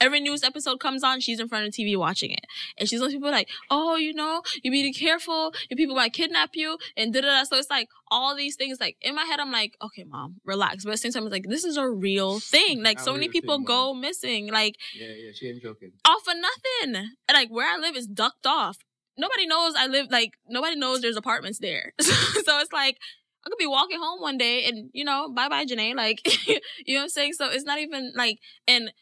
[0.00, 2.44] every news episode comes on, she's in front of the TV watching it,
[2.78, 6.50] and she's those people like, oh, you know, you be careful, your people might kidnap
[6.54, 7.44] you, and da da da.
[7.44, 8.78] So it's like all these things.
[8.80, 10.84] Like in my head, I'm like, okay, mom, relax.
[10.84, 12.82] But at the same time, it's like this is a real thing.
[12.82, 14.52] Like so many people thing, go missing.
[14.52, 15.92] Like Yeah, yeah, she ain't joking.
[16.04, 17.10] off of nothing.
[17.28, 18.78] And like where I live is ducked off.
[19.18, 21.92] nobody knows I live like nobody knows there's apartments there.
[22.00, 22.12] so
[22.60, 22.98] it's like
[23.44, 25.94] I could be walking home one day and you know, bye bye Janae.
[25.94, 27.32] Like you know what I'm saying?
[27.34, 28.38] So it's not even like
[28.68, 28.92] and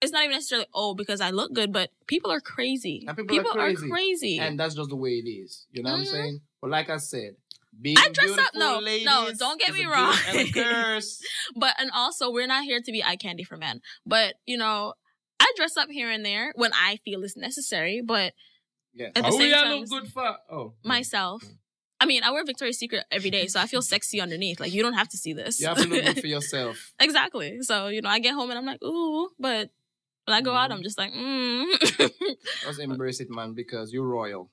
[0.00, 3.04] it's not even necessarily oh because I look good, but people are crazy.
[3.06, 3.88] And people are are crazy.
[3.90, 4.38] crazy.
[4.38, 5.66] And that's just the way it is.
[5.72, 6.10] You know what I'm Mhm.
[6.10, 6.40] saying?
[6.60, 7.36] But like I said,
[7.80, 10.12] being I dress up- no, no, don't get me wrong.
[10.12, 11.22] gift and a curse.
[11.56, 13.80] but and also we're not here to be eye candy for men.
[14.06, 14.94] But you know,
[15.38, 18.02] I dress up here and there when I feel it's necessary.
[18.04, 18.34] But
[18.94, 19.06] Yeah.
[19.08, 20.36] at the oh, same yeah, time, look good for.
[20.50, 21.42] Oh, myself.
[22.02, 24.58] I mean, I wear Victoria's Secret every day, so I feel sexy underneath.
[24.58, 25.60] Like you don't have to see this.
[25.60, 26.92] You have to look good for yourself.
[26.98, 27.58] exactly.
[27.60, 29.70] So you know, I get home and I'm like, ooh, but
[30.30, 31.66] when I go out, I'm just like, mm.
[32.62, 34.48] Just embrace it, man, because you're royal.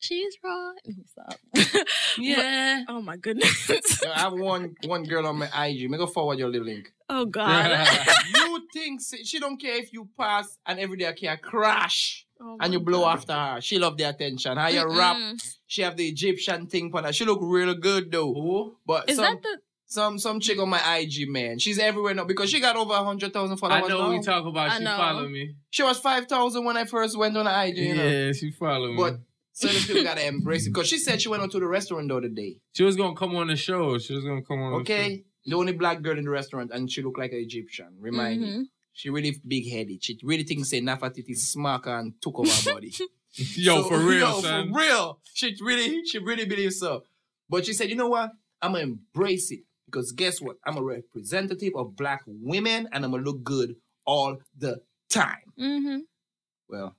[0.00, 0.96] She's right.
[1.06, 1.86] Stop.
[2.18, 2.84] yeah.
[2.88, 4.02] oh my goodness.
[4.14, 5.90] I have one one girl on my IG.
[5.90, 6.90] Me go forward your little link.
[7.10, 7.86] oh god.
[8.34, 12.26] you think she she don't care if you pass and every day I can crash
[12.40, 13.18] Oh and you blow God.
[13.18, 13.60] after her.
[13.60, 14.56] She love the attention.
[14.56, 15.18] How you rap?
[15.66, 17.12] She have the Egyptian thing on her.
[17.12, 18.76] She look real good though.
[18.86, 19.58] But Is some, that the?
[19.90, 21.58] Some some chick on my IG man.
[21.58, 23.88] She's everywhere now because she got over a hundred thousand I followers.
[23.88, 24.10] know now.
[24.16, 24.70] we talk about.
[24.70, 24.96] I She know.
[24.96, 25.54] follow me.
[25.70, 27.76] She was five thousand when I first went on the IG.
[27.76, 28.04] You know?
[28.06, 28.96] Yeah, she follow me.
[28.96, 29.18] But
[29.52, 32.16] certain people gotta embrace it because she said she went out to the restaurant the
[32.16, 32.56] other day.
[32.72, 33.98] she was gonna come on the show.
[33.98, 34.72] She was gonna come on.
[34.82, 37.88] Okay, the only black girl in the restaurant, and she looked like an Egyptian.
[37.98, 38.48] Remind me.
[38.48, 38.62] Mhm.
[38.92, 40.04] She really big headed.
[40.04, 42.92] She really thinks say Nefertiti smack her and took over her body.
[43.34, 44.72] Yo, So- for real, yo, son.
[44.72, 45.20] For real.
[45.34, 47.02] She really, she really believes so.
[47.48, 48.30] But she said, you know what?
[48.62, 49.60] I'm gonna embrace it.
[49.90, 50.56] Because guess what?
[50.64, 55.42] I'm a representative of black women and I'm gonna look good all the time.
[55.58, 56.00] Mhm.
[56.68, 56.96] Well,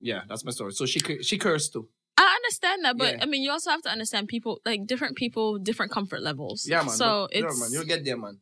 [0.00, 0.72] yeah, that's my story.
[0.72, 1.88] So she she cursed too.
[2.16, 3.22] I understand that, but Yeah.
[3.22, 6.66] I mean, you also have to understand people, like different people, different comfort levels.
[6.68, 6.90] Yeah, man.
[6.90, 7.60] So Look, yeah, it's.
[7.60, 7.68] man.
[7.72, 8.38] You'll get there, man.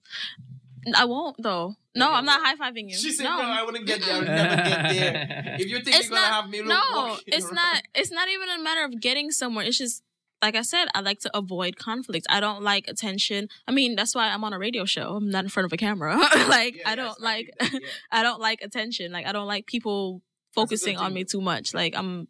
[0.94, 1.74] I won't though.
[1.94, 2.96] No, I'm not high fiving you.
[2.96, 3.36] She said, no.
[3.38, 4.14] no, I wouldn't get there.
[4.14, 5.56] I would never get there.
[5.60, 7.82] If you think It's you're gonna have me look no, it's around- not.
[7.94, 9.64] It's not even a matter of getting somewhere.
[9.66, 10.02] It's just
[10.43, 10.86] like I said.
[10.95, 12.26] I like to avoid conflict.
[12.30, 13.49] I don't like attention.
[13.68, 15.16] I mean, that's why I'm on a radio show.
[15.16, 16.16] I'm not in front of a camera.
[16.49, 17.55] like Yeah, I don't I like.
[17.61, 17.78] that, yeah.
[18.11, 19.12] I don't like attention.
[19.12, 20.22] Like I don't like people
[20.55, 21.74] focusing on me too much.
[21.74, 22.28] Like I'm.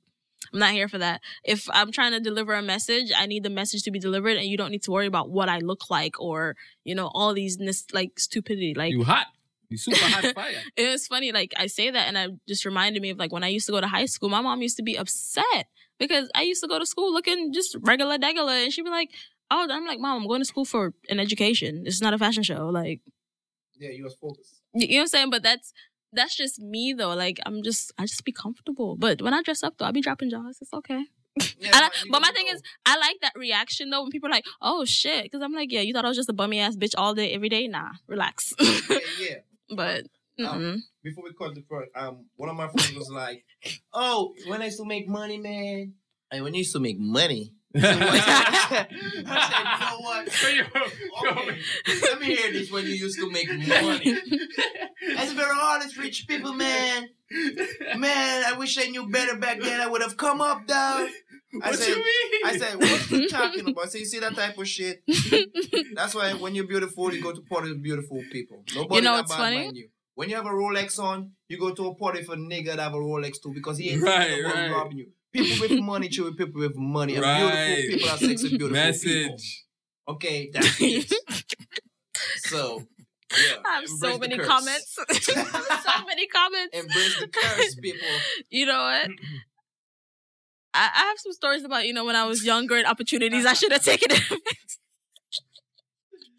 [0.55, 1.21] I'm not here for that.
[1.45, 4.47] If I'm trying to deliver a message, I need the message to be delivered, and
[4.47, 7.59] you don't need to worry about what I look like or you know all these
[7.93, 8.73] like stupidity.
[8.75, 9.27] Like you hot.
[9.69, 10.55] You super hot fire.
[10.77, 13.45] it was funny like i say that and it just reminded me of like when
[13.45, 15.67] i used to go to high school my mom used to be upset
[16.01, 19.11] because i used to go to school looking just regular degular and she'd be like
[19.53, 22.43] oh i'm like mom i'm going to school for an education it's not a fashion
[22.43, 23.01] show like
[23.79, 24.61] Yeah, you was focused.
[24.75, 25.73] you know what i'm saying but that's
[26.13, 29.63] that's just me though like i'm just i just be comfortable but when i dress
[29.63, 31.03] up though i be dropping jaws it's okay
[31.61, 32.55] Yeah, I- but my thing go.
[32.55, 35.71] is i like that reaction though when people are like oh shit because i'm like
[35.71, 37.91] yeah you thought i was just a bummy ass bitch all day every day nah
[38.09, 39.37] relax yeah, yeah.
[39.83, 40.03] but
[40.45, 40.79] um, mm-mm.
[41.03, 43.45] Before we cut the first, um, one of my friends was like,
[43.93, 45.95] "Oh, when I used to make money, man,
[46.31, 50.27] and when you used to make money." I said, you know what?
[50.29, 51.61] Okay,
[52.03, 52.71] let me hear this.
[52.71, 54.19] When you used to make money,
[55.15, 57.09] that's very honest, rich people, man.
[57.97, 59.81] Man, I wish I knew better back then.
[59.81, 61.09] I would have come up down.
[61.63, 62.41] I what said, you mean?
[62.45, 63.91] I said, what you talking about?
[63.91, 65.03] So you see that type of shit?
[65.95, 68.65] That's why when you're beautiful, you go to party with beautiful people.
[68.75, 69.57] Nobody You know that what's bad funny?
[69.57, 69.89] mind you.
[70.21, 72.79] When you have a Rolex on, you go to a party for a nigga that
[72.79, 74.71] have a Rolex too because he ain't Right, thinking about right.
[74.71, 75.07] robbing you.
[75.33, 77.15] People with money chill with people with money.
[77.15, 77.77] And Right.
[77.77, 78.69] beautiful people are sexy, beautiful people.
[78.69, 79.65] Message.
[80.07, 81.11] Okay, that's it.
[82.37, 82.83] so,
[83.33, 83.63] yeah.
[83.65, 84.47] I have so embrace the many curse.
[84.47, 84.95] comments.
[85.23, 86.77] so many comments.
[86.79, 88.09] Embrace the curse, people.
[88.51, 89.11] You know what?
[90.75, 93.55] I, I have some stories about, you know, when I was younger and opportunities I
[93.55, 94.39] should have taken it.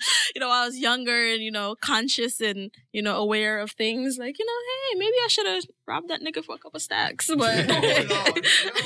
[0.36, 4.18] you know, I was younger and, you know, conscious and, you know, aware of things.
[4.18, 4.52] Like, you know,
[4.92, 7.30] hey, maybe I should have robbed that nigga for a couple stacks.
[7.38, 8.34] But, Oh,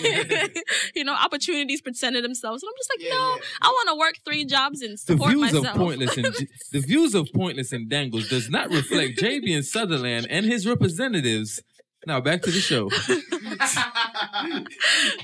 [0.04, 0.48] no.
[0.96, 2.64] you know, opportunities presented themselves.
[2.64, 3.42] And I'm just like, Yeah, no, yeah.
[3.62, 5.76] I want to work three jobs and support The support views myself.
[5.76, 6.36] of pointless and
[6.72, 11.62] the views of pointless and dangles does not reflect JB and Sutherland and his representatives.
[12.08, 12.90] Now back to the show.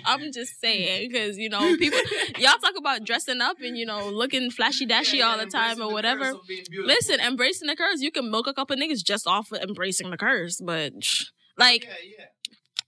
[0.05, 1.99] I'm just saying, because you know, people
[2.37, 5.51] y'all talk about dressing up and you know looking flashy dashy Yeah, all yeah, the
[5.51, 6.25] time or whatever.
[6.25, 6.87] curse of being beautiful.
[6.95, 10.17] Listen, embracing the curse, you can milk a couple niggas just off of embracing the
[10.17, 10.59] curse.
[10.59, 10.93] But
[11.57, 12.25] like, Yeah, yeah.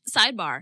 [0.09, 0.61] sidebar,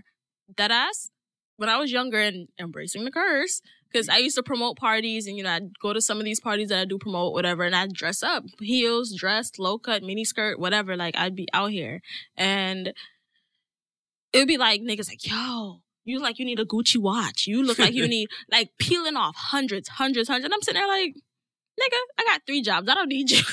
[0.56, 1.10] that ass.
[1.56, 3.60] When I was younger and embracing the curse,
[3.92, 6.40] because I used to promote parties and you know I'd go to some of these
[6.40, 10.24] parties that I do promote, whatever, and I'd dress up, heels, dress, low cut, mini
[10.24, 10.96] skirt, whatever.
[10.96, 12.00] Like I'd be out here,
[12.36, 12.92] and
[14.32, 17.46] it would be like niggas like, yo, you like you need a Gucci watch.
[17.46, 20.44] You look like you need like peeling off hundreds, hundreds, hundreds.
[20.44, 21.14] And I'm sitting there like,
[21.80, 22.88] nigga, I got three jobs.
[22.88, 23.42] I don't need you.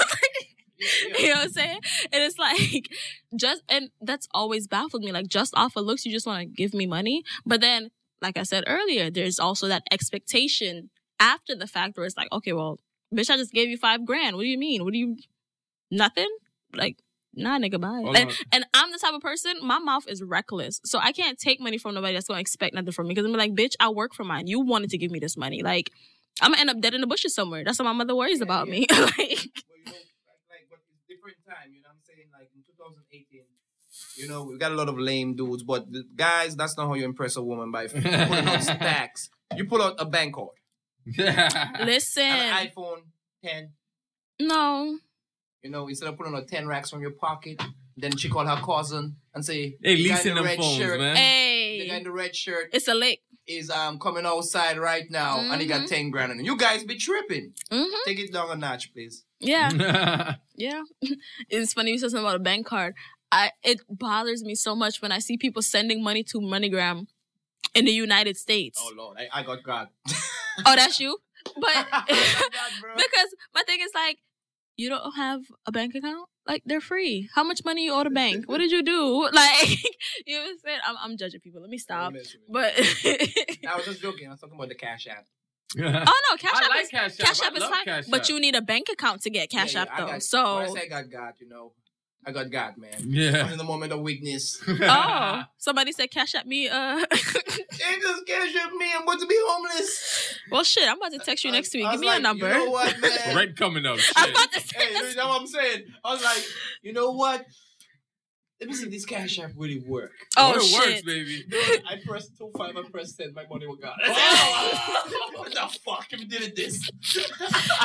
[1.20, 1.80] You know what I'm saying?
[2.14, 2.90] And it's like
[3.36, 5.12] just and that's always baffled me.
[5.12, 7.24] Like just off of looks, you just want to give me money.
[7.46, 7.90] But then
[8.22, 10.90] like I said earlier, there's also that expectation
[11.20, 12.80] after the fact where it's like, okay, well,
[13.14, 14.36] bitch, I just gave you five grand.
[14.36, 14.84] What do you mean?
[14.84, 15.18] What do you
[15.92, 16.30] nothing?
[16.74, 16.98] Like,
[17.34, 17.88] nah, nigga, bye.
[18.04, 18.36] Hold And, on.
[18.52, 20.80] and I'm the type of person, my mouth is reckless.
[20.86, 23.14] So I can't take money from nobody that's gonna expect nothing from me.
[23.16, 24.48] Because I'm like, bitch, I work for mine.
[24.48, 25.62] You wanted to give me this money.
[25.64, 25.92] Like,
[26.42, 27.64] I'm gonna end up dead in the bushes somewhere.
[27.64, 28.72] That's what my mother worries Yeah, about yeah.
[28.72, 28.80] me.
[28.90, 29.46] like, But you know, like,
[30.50, 31.72] like, but it's different time.
[31.74, 32.28] You know what I'm saying?
[32.34, 33.44] Like in 2018,
[34.18, 35.86] you know, we got a lot of lame dudes, but
[36.16, 39.30] guys, that's not how you impress a woman by pulling out stacks.
[39.56, 40.50] You pull out a bank card,
[41.18, 43.02] listen, an iPhone
[43.44, 43.72] 10.
[44.42, 44.98] no.
[45.64, 47.62] You know, instead of putting out 10 racks from your pocket,
[47.98, 50.58] then she called her cousin and say, Hey, "The guy in leasing the them red
[50.58, 51.16] phones, shirt, man.
[51.16, 53.22] The guy Hey, in the red shirt it's a lick.
[53.46, 55.88] is um coming outside right now, and he got Mhm.
[55.88, 56.32] 10 grand.
[56.32, 57.54] And you guys be tripping.
[57.72, 59.26] hmm Take it down a notch, please.
[59.40, 60.36] Yeah.
[60.56, 60.82] Yeah.
[61.50, 62.94] it's funny you said something about a bank card.
[63.32, 67.08] I it bothers me so much when I see people sending money to MoneyGram
[67.76, 68.80] in the United States.
[68.84, 69.88] Oh Lord, I, I got God.
[70.66, 71.18] Oh, that's you?
[71.56, 74.18] But God, because my thing is like,
[74.80, 76.28] you don't have a bank account?
[76.48, 77.30] Like they're free.
[77.36, 78.46] How much money you owe the bank?
[78.48, 79.30] What did you do?
[79.42, 79.70] Like
[80.26, 80.80] you know what I'm saying?
[80.88, 81.62] I'm, I'm judging people.
[81.62, 82.14] Let me stop.
[82.58, 84.28] But I was just joking.
[84.28, 85.26] I was talking about the cash app.
[85.78, 85.82] oh
[86.32, 87.26] no, Cash I App like is Cash App.
[87.28, 89.82] Cash App is fine, Cash but you need a bank account to get Cash Yeah,
[89.84, 90.12] App yeah, though.
[90.14, 91.74] got- so when I say I got God, you know,
[92.26, 92.92] I got God, man.
[93.08, 93.50] Yeah.
[93.52, 96.68] In the moment of weakness, oh, somebody said Cash App me.
[96.68, 97.16] Uh, they
[98.02, 98.88] just Cash App me.
[98.96, 100.36] I'm about to be homeless.
[100.52, 101.86] well, shit, I'm about to text you I- next week.
[101.86, 102.48] I Give was me a like, number.
[102.52, 103.36] You know what, man?
[103.36, 104.00] Rent coming up.
[104.18, 105.12] I'm about to say Hey, this.
[105.16, 105.84] you know what I'm saying?
[106.04, 106.44] I was like,
[106.84, 107.46] you know what?
[108.60, 110.12] Let me see if this cash app really work.
[110.36, 111.06] Oh it works, shit!
[111.06, 111.46] baby.
[111.50, 113.34] Dude, I pressed two five and pressed send.
[113.34, 113.94] My money was gone.
[114.06, 116.08] Oh, what the fuck?
[116.12, 116.90] If you did it this,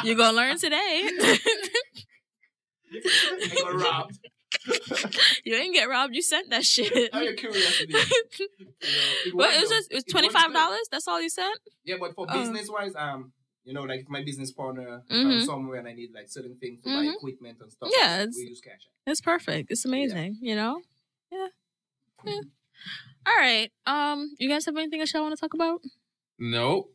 [0.03, 1.09] You're gonna learn today.
[3.05, 4.19] I got robbed.
[5.45, 6.15] you ain't get robbed.
[6.15, 7.13] You sent that shit.
[7.15, 7.95] Out of curiosity.
[8.85, 10.55] You know, it But it was just it was It twenty worked five good.
[10.55, 10.87] dollars.
[10.91, 11.59] That's all you sent.
[11.85, 12.39] Yeah, but for Oh.
[12.39, 13.33] business wise, um,
[13.65, 15.41] you know, like if my business partner Mhm.
[15.43, 16.95] uh, somewhere and I need like certain things to Mhm.
[17.09, 17.89] buy equipment and stuff.
[17.97, 19.11] Yeah, like it's- we use cash app.
[19.11, 19.71] It's perfect.
[19.71, 20.39] It's amazing.
[20.43, 20.83] You know.
[21.33, 21.49] Yeah.
[22.27, 22.41] yeah.
[23.27, 23.71] All right.
[23.87, 25.81] Um, you guys have anything else y'all want to talk about?
[26.39, 26.91] Nope.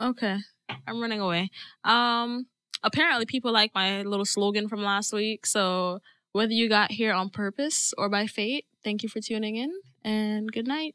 [0.00, 0.38] Okay.
[0.86, 1.50] I'm running away.
[1.84, 2.46] Um,
[2.82, 5.46] apparently people like my little slogan from last week.
[5.46, 6.00] So
[6.32, 9.72] whether you got here on purpose or by fate, thank you for tuning in
[10.04, 10.94] and good night.